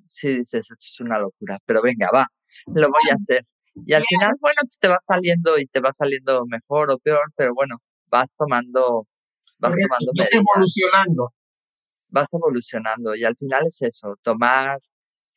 [0.05, 2.27] sí dices, esto es una locura, pero venga, va,
[2.67, 3.45] lo voy a hacer.
[3.85, 7.31] Y al final, bueno, pues te va saliendo y te va saliendo mejor o peor,
[7.35, 9.07] pero bueno, vas tomando,
[9.59, 11.29] vas tomando Vas evolucionando.
[12.09, 14.79] Vas evolucionando y al final es eso, tomar,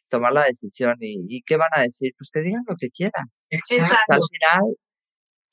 [0.08, 3.26] tomar la decisión y, y qué van a decir, pues que digan lo que quieran.
[3.50, 3.96] Exacto.
[4.08, 4.76] Al final,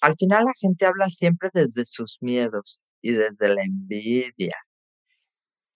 [0.01, 4.55] al final la gente habla siempre desde sus miedos y desde la envidia.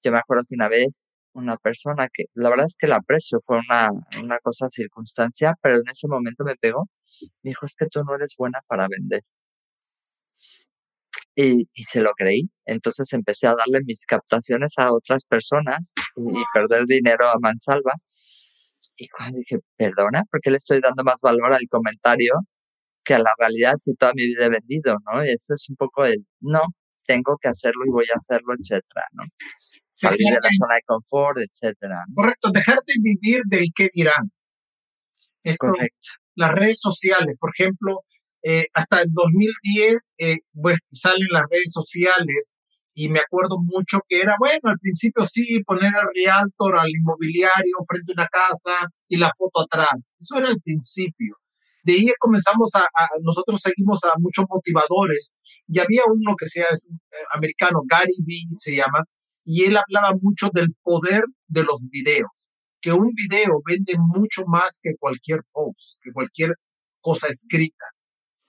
[0.04, 3.40] Yo me acuerdo que una vez una persona que la verdad es que la aprecio,
[3.46, 3.90] fue una,
[4.22, 6.90] una cosa circunstancia, pero en ese momento me pegó.
[7.44, 9.22] Me dijo, es que tú no eres buena para vender.
[11.36, 12.44] Y, y, se lo creí.
[12.66, 17.94] Entonces empecé a darle mis captaciones a otras personas y, perder dinero a mansalva.
[18.98, 22.34] Y cuando dije, perdona, ¿por qué le estoy dando más valor al comentario
[23.06, 24.98] que a la realidad si toda mi vida he vendido?
[25.06, 25.24] ¿no?
[25.24, 26.62] Y eso es un poco el, no,
[27.06, 29.24] tengo que hacerlo y voy a hacerlo, etcétera, ¿no?
[29.90, 32.04] Salir de la zona de confort, etcétera.
[32.14, 34.32] Correcto, dejarte vivir del qué dirán.
[35.58, 36.08] Correcto.
[36.36, 38.02] Las redes sociales, por ejemplo,
[38.44, 42.56] eh, hasta el 2010, eh, pues salen las redes sociales
[42.94, 47.78] y me acuerdo mucho que era, bueno, al principio sí, poner al realtor, al inmobiliario
[47.88, 50.14] frente a una casa y la foto atrás.
[50.20, 51.36] Eso era el principio.
[51.86, 52.82] De ahí comenzamos a,
[53.22, 55.36] nosotros seguimos a muchos motivadores
[55.68, 59.04] y había uno que sea es, eh, americano, Gary Vee se llama,
[59.44, 62.50] y él hablaba mucho del poder de los videos,
[62.82, 66.56] que un video vende mucho más que cualquier post, que cualquier
[67.02, 67.86] cosa escrita.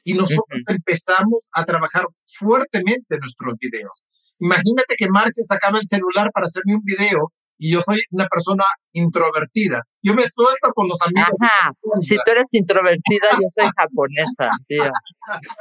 [0.03, 4.07] Y nosotros empezamos a trabajar fuertemente nuestros videos.
[4.39, 8.65] Imagínate que Marcia sacaba el celular para hacerme un video y yo soy una persona
[8.93, 9.83] introvertida.
[10.03, 11.39] Yo me suelto con los amigos.
[11.43, 11.73] Ajá.
[12.01, 14.85] Si tú eres introvertida, yo soy japonesa, tío.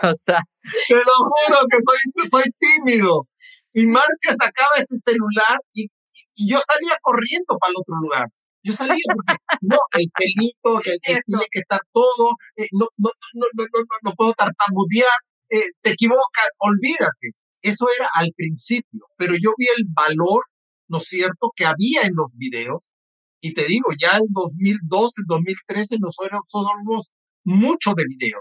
[0.03, 0.39] O sea.
[0.87, 3.27] Te lo juro que soy, soy tímido.
[3.73, 5.87] Y Marcia sacaba ese celular y,
[6.35, 8.27] y yo salía corriendo para el otro lugar.
[8.63, 13.45] Yo salía porque, no, el pelito, que, tiene que estar todo, eh, no, no, no,
[13.53, 15.19] no, no, no, puedo tartamudear,
[15.49, 17.37] eh, te equivocas, olvídate.
[17.61, 20.45] Eso era al principio, pero yo vi el valor
[20.87, 22.93] ¿no es cierto?, que había en los videos.
[23.41, 27.09] Y te digo, ya en 2012, 2013 nosotros somos
[27.43, 28.39] mucho de video.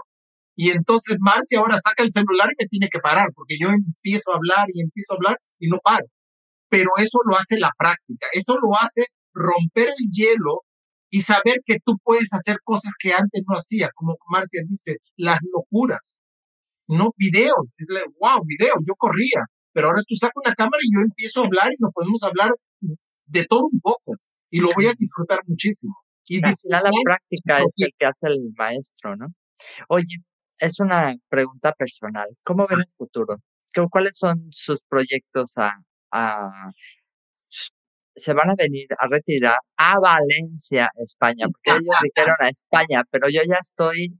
[0.55, 4.31] Y entonces Marcia ahora saca el celular y me tiene que parar, porque yo empiezo
[4.31, 6.05] a hablar y empiezo a hablar y no paro.
[6.69, 10.61] Pero eso lo hace la práctica, eso lo hace romper el hielo
[11.09, 15.39] y saber que tú puedes hacer cosas que antes no hacías, como Marcia dice, las
[15.53, 16.19] locuras.
[16.87, 17.73] No videos,
[18.19, 19.45] wow, video, yo corría,
[19.75, 22.51] pero ahora tú sacas una cámara y yo empiezo a hablar y nos podemos hablar
[23.25, 24.15] de todo un poco.
[24.49, 25.93] y lo voy a disfrutar muchísimo.
[26.27, 29.27] Y final la práctica es el que hace el maestro, ¿no?
[29.89, 30.23] Oye,
[30.61, 32.27] es una pregunta personal.
[32.43, 33.35] ¿Cómo ven el futuro?
[33.91, 35.73] ¿Cuáles son sus proyectos a,
[36.11, 36.71] a
[38.15, 43.27] se van a venir a retirar a Valencia, España, porque ellos dijeron a España, pero
[43.29, 44.17] yo ya estoy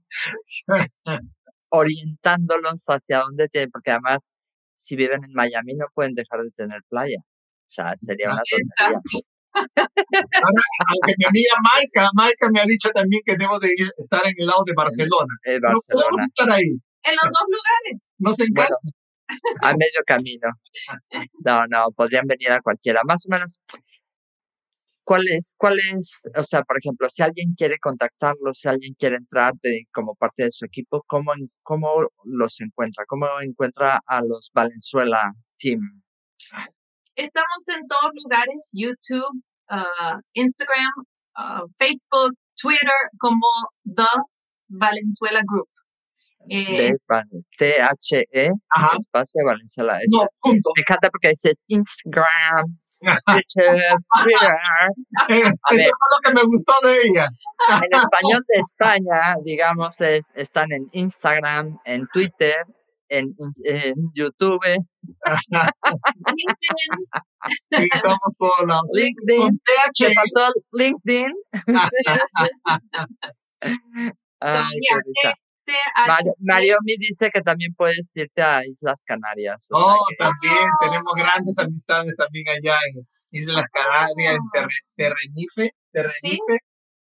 [1.70, 4.32] orientándolos hacia dónde tienen, porque además,
[4.76, 7.18] si viven en Miami no pueden dejar de tener playa.
[7.18, 9.00] O sea, sería una tontería.
[9.54, 14.34] aunque mi amiga Maika, Maika me ha dicho también que debo de ir, estar en
[14.36, 15.34] el lado de Barcelona.
[15.44, 16.68] No podemos estar ahí.
[17.02, 18.10] En los dos lugares.
[18.18, 18.76] Nos encanta.
[19.62, 20.48] a medio camino.
[21.44, 23.00] No, no, podrían venir a cualquiera.
[23.04, 23.58] Más o menos,
[25.06, 29.16] ¿cuál es, cuál es, o sea, por ejemplo, si alguien quiere contactarlo, si alguien quiere
[29.16, 29.52] entrar
[29.92, 31.32] como parte de su equipo, ¿cómo,
[31.62, 33.04] cómo los encuentra?
[33.06, 35.80] ¿Cómo encuentra a los Valenzuela Team?
[37.14, 40.92] Estamos en todos lugares, YouTube, uh, Instagram,
[41.38, 43.46] uh, Facebook, Twitter, como
[43.84, 44.10] The
[44.68, 45.68] Valenzuela Group.
[46.48, 46.92] Eh,
[47.58, 48.50] T-H-E,
[48.96, 49.98] espacio Valenzuela.
[50.12, 50.70] No, punto.
[50.76, 54.56] Me encanta porque dices Instagram, Twitter, Twitter.
[55.28, 57.28] Eso es lo que me gustó de ella.
[57.68, 62.56] En español de España, digamos, es, están en Instagram, en Twitter,
[63.08, 63.34] en,
[63.64, 64.60] en YouTube.
[66.36, 67.06] LinkedIn.
[67.70, 68.18] Sí, estamos
[68.66, 68.88] lados.
[68.92, 69.40] LinkedIn.
[69.40, 69.60] Con
[70.14, 71.32] faltó LinkedIn.
[74.40, 75.34] Ay, qué risa.
[76.06, 79.68] Mario, Mario me dice que también puedes irte a Islas Canarias.
[79.70, 85.70] Oh, también, tenemos grandes amistades también allá en Islas Canarias, en Tenerife.
[85.92, 86.58] Tenerife.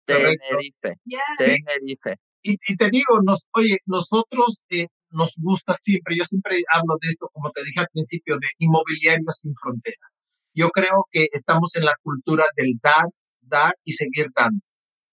[0.05, 0.95] Tenerife.
[1.38, 2.16] Tenerife.
[2.43, 7.10] Y, y, te digo, nos, oye, nosotros eh, nos gusta siempre, yo siempre hablo de
[7.10, 10.08] esto, como te dije al principio, de inmobiliario sin frontera.
[10.53, 13.05] Yo creo que estamos en la cultura del dar,
[13.41, 14.66] dar y seguir dando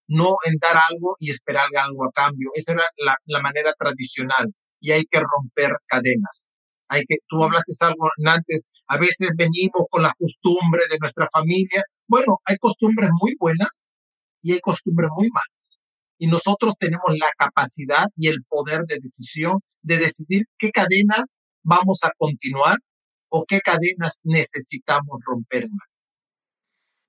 [0.09, 2.50] no en dar algo y esperar algo a cambio.
[2.55, 6.48] Esa era la, la manera tradicional y hay que romper cadenas.
[6.88, 11.82] Hay que, tú hablaste algo antes, a veces venimos con la costumbre de nuestra familia.
[12.07, 13.84] Bueno, hay costumbres muy buenas
[14.42, 15.78] y hay costumbres muy malas.
[16.18, 21.32] Y nosotros tenemos la capacidad y el poder de decisión de decidir qué cadenas
[21.62, 22.76] vamos a continuar
[23.30, 25.66] o qué cadenas necesitamos romper.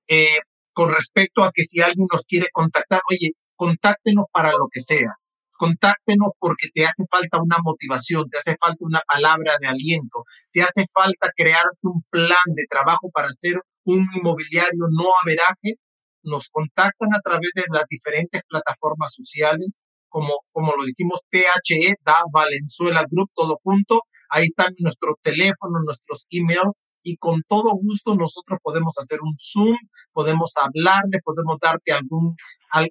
[0.07, 0.39] Eh,
[0.75, 5.15] con respecto a que si alguien nos quiere contactar, oye, contáctenos para lo que sea.
[5.53, 10.61] Contáctenos porque te hace falta una motivación, te hace falta una palabra de aliento, te
[10.61, 13.55] hace falta crear un plan de trabajo para hacer
[13.85, 15.79] un inmobiliario no averaje.
[16.23, 22.19] Nos contactan a través de las diferentes plataformas sociales, como, como lo dijimos, THE, da
[22.33, 24.01] Valenzuela Group, todo junto.
[24.29, 26.73] Ahí están nuestros teléfonos, nuestros emails
[27.05, 29.77] y con todo gusto nosotros podemos hacer un Zoom,
[30.11, 32.35] podemos hablarle, podemos darte algún,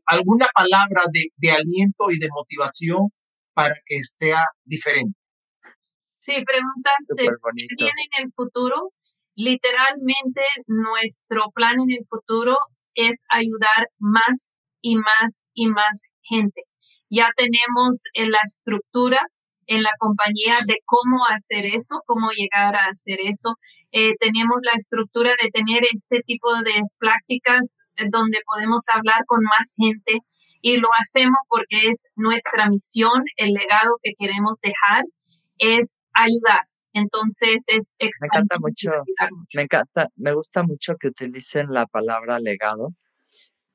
[0.06, 3.10] alguna palabra de, de aliento y de motivación
[3.54, 5.18] para que sea diferente.
[6.20, 7.26] Sí, preguntaste,
[7.76, 8.92] ¿qué viene en el futuro?
[9.34, 12.56] Literalmente, nuestro plan en el futuro
[12.94, 16.62] es ayudar más y más y más gente.
[17.10, 19.18] Ya tenemos en la estructura
[19.66, 23.56] en la compañía de cómo hacer eso, cómo llegar a hacer eso.
[23.92, 27.78] Eh, tenemos la estructura de tener este tipo de prácticas
[28.10, 30.20] donde podemos hablar con más gente
[30.60, 35.04] y lo hacemos porque es nuestra misión, el legado que queremos dejar
[35.58, 36.62] es ayudar.
[36.92, 38.90] Entonces es me encanta mucho,
[39.54, 42.90] me encanta, me gusta mucho que utilicen la palabra legado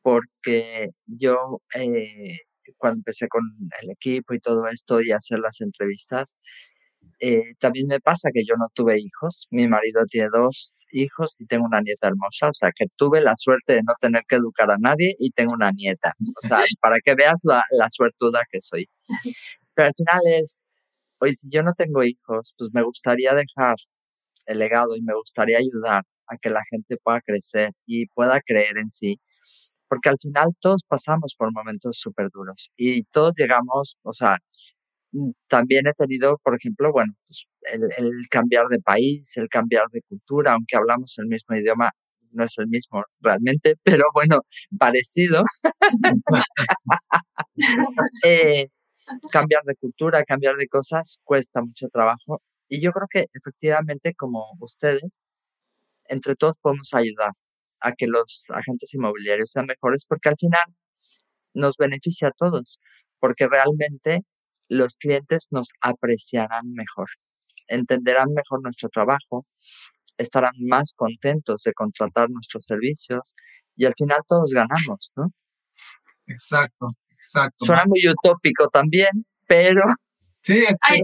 [0.01, 2.37] porque yo eh,
[2.77, 3.41] cuando empecé con
[3.81, 6.37] el equipo y todo esto y hacer las entrevistas,
[7.19, 9.47] eh, también me pasa que yo no tuve hijos.
[9.51, 12.49] Mi marido tiene dos hijos y tengo una nieta hermosa.
[12.49, 15.53] O sea, que tuve la suerte de no tener que educar a nadie y tengo
[15.53, 16.13] una nieta.
[16.41, 18.89] O sea, para que veas la, la suertuda que soy.
[19.73, 20.63] Pero al final es,
[21.19, 23.75] oye, si yo no tengo hijos, pues me gustaría dejar
[24.47, 28.77] el legado y me gustaría ayudar a que la gente pueda crecer y pueda creer
[28.77, 29.19] en sí
[29.89, 34.37] porque al final todos pasamos por momentos súper duros y todos llegamos, o sea,
[35.11, 40.01] mm, también he tenido, por ejemplo, bueno, pues el, cambiar de país, el cambiar de
[40.03, 41.91] cultura, aunque hablamos el mismo idioma,
[42.31, 44.39] no es el mismo realmente, pero bueno,
[44.79, 45.43] parecido.
[48.23, 48.67] Eh,
[49.31, 52.41] cambiar de cultura, cambiar de cosas, cuesta mucho trabajo.
[52.69, 55.23] Y yo creo que efectivamente, como ustedes,
[56.05, 57.31] entre todos podemos ayudar
[57.81, 60.75] a que los agentes inmobiliarios sean mejores porque al final
[61.53, 62.79] nos beneficia a todos,
[63.19, 64.21] porque realmente
[64.67, 67.07] los clientes nos apreciarán mejor,
[67.67, 69.45] entenderán mejor nuestro trabajo,
[70.17, 73.33] estarán más contentos de contratar nuestros servicios
[73.75, 75.31] y al final todos ganamos, ¿no?
[76.27, 77.65] Exacto, exacto.
[77.65, 79.81] Suena muy utópico también, pero...
[80.41, 80.63] Sí,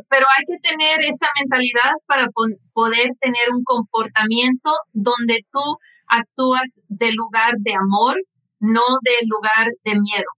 [0.10, 2.26] pero hay que tener esa mentalidad para
[2.74, 5.60] poder tener un comportamiento donde tú
[6.08, 8.16] actúas del lugar de amor,
[8.60, 10.30] no del lugar de miedo.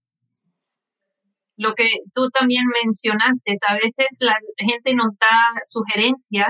[1.56, 6.46] Lo que tú también mencionaste, a veces la gente nos da sugerencia,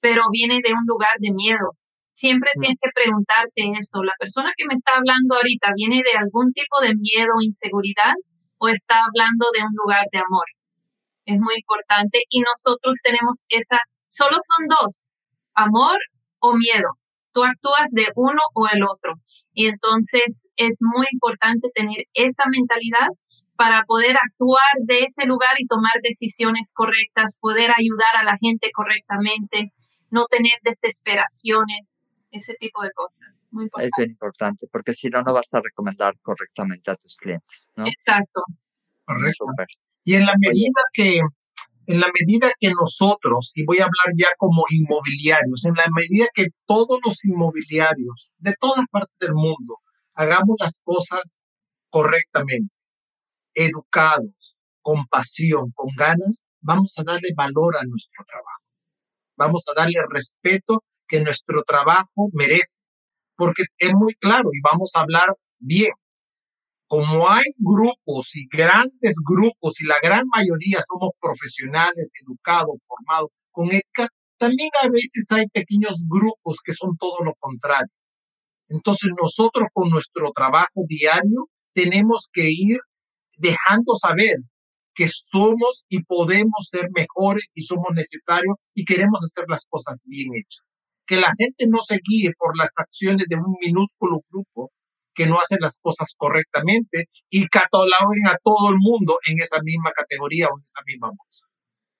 [0.00, 1.74] pero viene de un lugar de miedo.
[2.14, 4.02] Siempre tienes que preguntarte eso.
[4.04, 8.14] ¿La persona que me está hablando ahorita viene de algún tipo de miedo o inseguridad
[8.58, 10.46] o está hablando de un lugar de amor?
[11.26, 15.06] Es muy importante y nosotros tenemos esa, solo son dos,
[15.54, 15.98] amor
[16.38, 16.94] o miedo.
[17.36, 19.12] Tú actúas de uno o el otro.
[19.52, 23.08] Y entonces es muy importante tener esa mentalidad
[23.56, 28.70] para poder actuar de ese lugar y tomar decisiones correctas, poder ayudar a la gente
[28.72, 29.74] correctamente,
[30.10, 33.28] no tener desesperaciones, ese tipo de cosas.
[33.50, 37.70] Muy es bien importante, porque si no, no vas a recomendar correctamente a tus clientes.
[37.76, 37.86] ¿no?
[37.86, 38.44] Exacto.
[39.04, 39.44] Correcto.
[40.04, 41.20] Y en la medida que
[41.86, 46.26] en la medida que nosotros, y voy a hablar ya como inmobiliarios, en la medida
[46.34, 49.78] que todos los inmobiliarios de todas partes del mundo
[50.14, 51.38] hagamos las cosas
[51.90, 52.74] correctamente,
[53.54, 58.62] educados, con pasión, con ganas, vamos a darle valor a nuestro trabajo.
[59.36, 62.78] Vamos a darle respeto que nuestro trabajo merece,
[63.36, 65.92] porque es muy claro y vamos a hablar bien
[66.88, 73.72] como hay grupos y grandes grupos y la gran mayoría somos profesionales, educados, formados con
[73.72, 74.08] ECA,
[74.38, 77.92] también a veces hay pequeños grupos que son todo lo contrario.
[78.68, 82.78] Entonces nosotros con nuestro trabajo diario tenemos que ir
[83.38, 84.36] dejando saber
[84.94, 90.30] que somos y podemos ser mejores y somos necesarios y queremos hacer las cosas bien
[90.34, 90.62] hechas.
[91.06, 94.70] Que la gente no se guíe por las acciones de un minúsculo grupo,
[95.16, 99.90] que no hacen las cosas correctamente y cataloguen a todo el mundo en esa misma
[99.92, 101.46] categoría o en esa misma bolsa.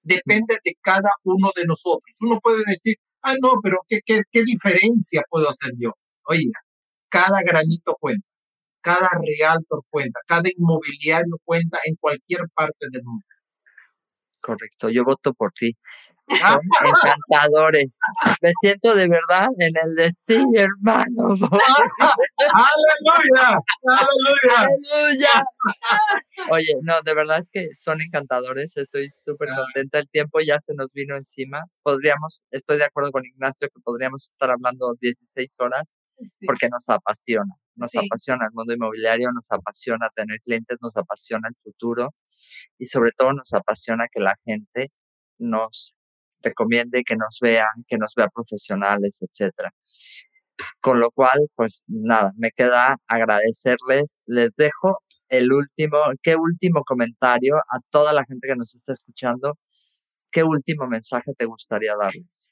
[0.02, 2.14] Depende de cada uno de nosotros.
[2.20, 5.92] Uno puede decir, ah, no, pero ¿qué, qué, qué diferencia puedo hacer yo?
[6.24, 6.50] Oye,
[7.08, 8.26] cada granito cuenta,
[8.82, 13.24] cada realtor cuenta, cada inmobiliario cuenta en cualquier parte del mundo.
[14.40, 15.72] Correcto, yo voto por ti.
[16.28, 18.00] Son encantadores.
[18.42, 21.34] Me siento de verdad en el de sí, hermano.
[22.38, 23.58] ¡Aleluya!
[23.86, 25.44] ¡Aleluya!
[26.50, 28.76] Oye, no, de verdad es que son encantadores.
[28.76, 29.98] Estoy súper contenta.
[30.00, 31.64] El tiempo ya se nos vino encima.
[31.82, 35.96] Podríamos, estoy de acuerdo con Ignacio que podríamos estar hablando 16 horas
[36.44, 37.54] porque nos apasiona.
[37.76, 42.14] Nos apasiona el mundo inmobiliario, nos apasiona tener clientes, nos apasiona el futuro
[42.78, 44.90] y sobre todo nos apasiona que la gente
[45.38, 45.94] nos
[46.42, 49.72] recomiende, que nos vean, que nos vea profesionales, etcétera.
[50.80, 54.22] Con lo cual, pues nada, me queda agradecerles.
[54.26, 59.58] Les dejo el último, qué último comentario a toda la gente que nos está escuchando.
[60.32, 62.50] ¿Qué último mensaje te gustaría darles?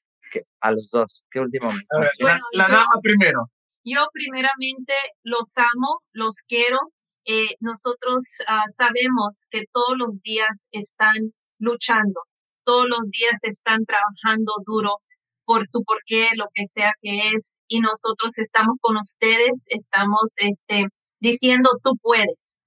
[0.60, 2.10] a los dos, ¿qué último mensaje?
[2.18, 3.50] la, dama primero.
[3.84, 6.78] Yo primeramente los amo, los quiero.
[7.26, 12.20] Eh, nosotros ah, sabemos que todos los días están luchando,
[12.64, 14.98] todos los días están trabajando duro
[15.44, 20.86] por tu porqué, lo que sea que es, y nosotros estamos con ustedes, estamos este,
[21.20, 22.58] diciendo tú puedes.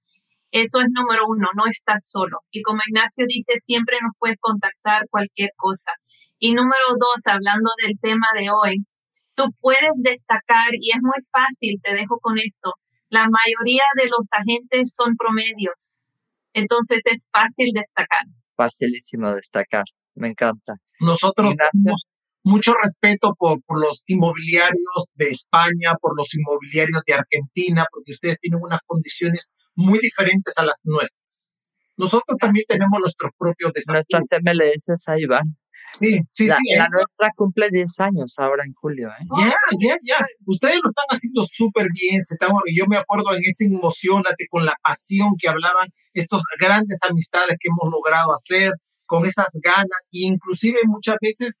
[0.50, 2.38] Eso es número uno, no estás solo.
[2.50, 5.92] Y como Ignacio dice, siempre nos puedes contactar cualquier cosa.
[6.38, 8.86] Y número dos, hablando del tema de hoy,
[9.34, 12.72] tú puedes destacar, y es muy fácil, te dejo con esto,
[13.10, 15.96] la mayoría de los agentes son promedios.
[16.54, 18.24] Entonces es fácil destacar
[18.58, 19.84] facilísimo destacar.
[20.16, 20.74] Me encanta.
[21.00, 22.04] Nosotros tenemos
[22.42, 28.38] mucho respeto por, por, los inmobiliarios de España, por los inmobiliarios de Argentina, porque ustedes
[28.40, 31.47] tienen unas condiciones muy diferentes a las nuestras.
[31.98, 34.06] Nosotros también tenemos nuestros propios desafíos.
[34.10, 35.54] Nuestras MLS ahí van.
[36.00, 36.76] Sí, sí, la, sí.
[36.76, 39.08] La nuestra cumple 10 años ahora en julio.
[39.08, 39.24] ¿eh?
[39.36, 40.26] Ya, ya, ya.
[40.46, 42.20] Ustedes lo están haciendo súper bien.
[42.66, 47.56] y yo me acuerdo en ese emocionate con la pasión que hablaban, estos grandes amistades
[47.58, 48.72] que hemos logrado hacer,
[49.06, 51.54] con esas ganas, e inclusive muchas veces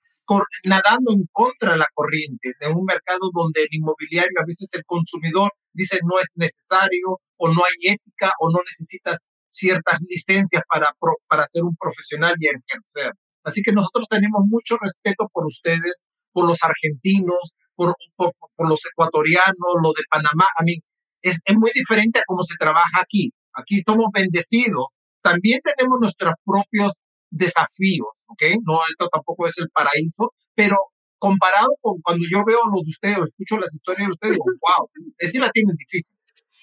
[0.64, 4.84] nadando en contra de la corriente de un mercado donde el inmobiliario, a veces el
[4.84, 10.88] consumidor dice no es necesario o no hay ética o no necesitas ciertas licencias para,
[11.26, 13.12] para ser un profesional y ejercer.
[13.44, 18.32] Así que nosotros tenemos mucho respeto por ustedes, por los argentinos, por, por,
[18.68, 20.46] los ecuatorianos, lo de Panamá.
[20.58, 20.78] A mí
[21.22, 23.32] es, es muy diferente a cómo se trabaja aquí.
[23.54, 24.86] Aquí estamos bendecidos.
[25.22, 26.92] También tenemos nuestros propios
[27.30, 28.42] desafíos, ¿ok?
[28.64, 30.76] No, esto tampoco es el paraíso, pero
[31.18, 34.88] comparado con cuando yo veo los de ustedes, escucho las historias de ustedes, wow,
[35.18, 36.16] es la tienes difícil.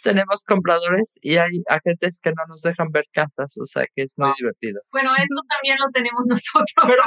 [0.06, 4.14] Tenemos compradores y hay agentes que no nos dejan ver casas, o sea que es
[4.18, 4.82] muy divertido.
[4.92, 6.86] Bueno, eso también lo tenemos nosotros.
[6.88, 7.02] Pero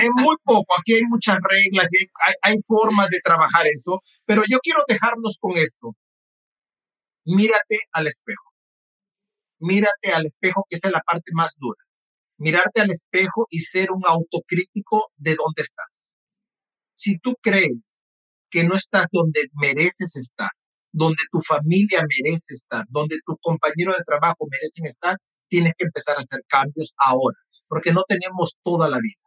[0.00, 4.42] en, muy poco, aquí hay muchas reglas y hay, hay formas de trabajar eso, pero
[4.48, 5.96] yo quiero dejarnos con esto.
[7.24, 8.52] Mírate al espejo.
[9.58, 11.82] Mírate al espejo, que es la parte más dura.
[12.38, 16.10] Mirarte al espejo y ser un autocrítico de dónde estás.
[16.94, 17.98] Si tú crees
[18.50, 20.50] que no estás donde mereces estar,
[20.94, 25.16] donde tu familia merece estar, donde tu compañero de trabajo merecen estar,
[25.48, 27.36] tienes que empezar a hacer cambios ahora,
[27.66, 29.20] porque no tenemos toda la vida.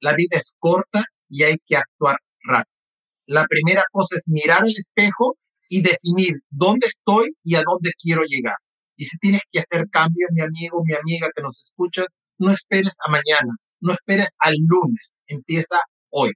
[0.00, 2.78] La vida es corta y hay que actuar rápido.
[3.26, 5.36] La primera cosa es mirar al espejo
[5.68, 8.56] y definir dónde estoy y a dónde quiero llegar.
[8.96, 12.06] Y si tienes que hacer cambios, mi amigo, mi amiga que nos escucha,
[12.38, 15.78] no esperes a mañana, no esperes al lunes, empieza
[16.10, 16.30] hoy.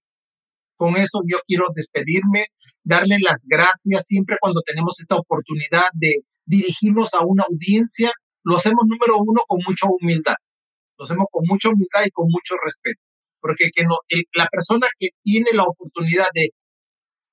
[0.77, 2.47] Con eso yo quiero despedirme,
[2.85, 8.13] darle las gracias siempre cuando tenemos esta oportunidad de dirigirnos a una audiencia.
[8.45, 10.35] Lo hacemos número uno con mucha humildad.
[10.99, 13.01] Lo hacemos con mucha humildad y con mucho respeto.
[13.41, 13.97] Porque que no,
[14.35, 16.51] la persona que tiene la oportunidad de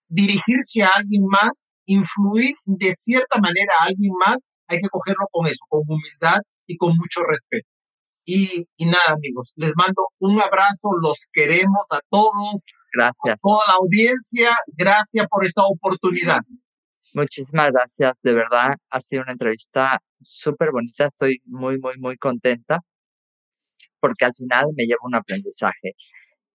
[0.08, 5.47] dirigirse a alguien más, influir de cierta manera a alguien más, hay que cogerlo con
[5.47, 7.68] eso, con humildad y con mucho respeto.
[8.26, 13.34] Y, y nada, amigos, les mando un abrazo, los queremos a todos, Gracias.
[13.34, 16.40] A toda la audiencia, gracias por esta oportunidad.
[17.14, 18.76] Muchísimas gracias, de verdad.
[18.90, 21.06] Ha sido una entrevista súper bonita.
[21.06, 22.80] Estoy muy, muy, muy contenta
[24.00, 25.94] porque al final me llevo un aprendizaje.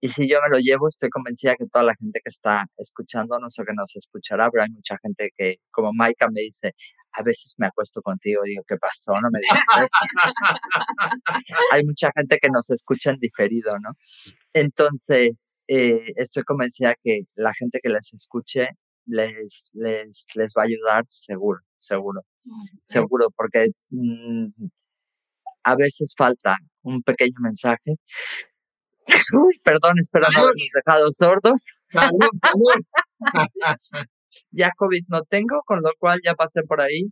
[0.01, 3.39] Y si yo me lo llevo, estoy convencida que toda la gente que está escuchando,
[3.39, 6.73] no sé que nos escuchará, pero hay mucha gente que, como Maika me dice,
[7.17, 9.12] a veces me acuesto contigo y digo, ¿qué pasó?
[9.21, 9.99] No me digas eso.
[11.73, 13.91] hay mucha gente que nos escucha en diferido, ¿no?
[14.53, 18.69] Entonces, eh, estoy convencida que la gente que les escuche
[19.07, 22.23] les, les, les va a ayudar seguro, seguro,
[22.83, 24.49] seguro, porque mm,
[25.65, 27.97] a veces falta un pequeño mensaje.
[29.35, 31.67] Uy, perdón, espero no habernos dejado sordos.
[31.91, 32.85] Salud, salud.
[34.51, 37.11] ya COVID no tengo, con lo cual ya pasé por ahí.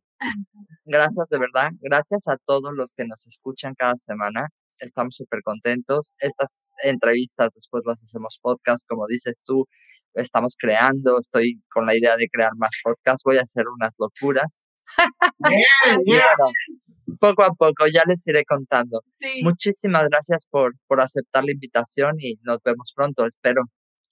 [0.84, 4.48] Gracias de verdad, gracias a todos los que nos escuchan cada semana.
[4.80, 6.14] Estamos súper contentos.
[6.18, 9.66] Estas entrevistas después las hacemos podcast, como dices tú,
[10.14, 14.62] estamos creando, estoy con la idea de crear más podcasts, voy a hacer unas locuras.
[17.20, 19.02] poco a poco, ya les iré contando.
[19.42, 23.62] Muchísimas gracias por, por aceptar la invitación y nos vemos pronto, espero.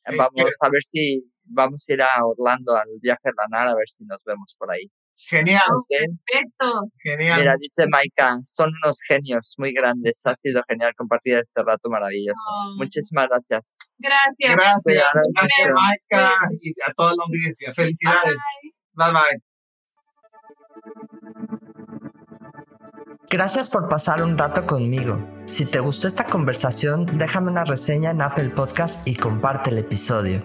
[0.07, 3.89] Vamos a ver si vamos a ir a Orlando al viaje de la a ver
[3.89, 4.91] si nos vemos por ahí.
[5.29, 5.63] Genial.
[5.89, 6.91] Perfecto.
[7.03, 7.41] Genial.
[7.41, 10.23] Mira, dice Maika, son unos genios muy grandes.
[10.25, 12.41] Ha sido genial compartir este rato maravilloso.
[12.79, 13.61] Muchísimas gracias.
[13.99, 14.57] Gracias.
[14.57, 15.05] Gracias.
[15.35, 17.75] Gracias, Maika, y a toda la audiencia.
[17.75, 18.39] Felicidades.
[18.95, 19.13] bye.
[19.13, 19.51] bye.
[23.33, 25.25] Gracias por pasar un rato conmigo.
[25.45, 30.45] Si te gustó esta conversación, déjame una reseña en Apple Podcast y comparte el episodio.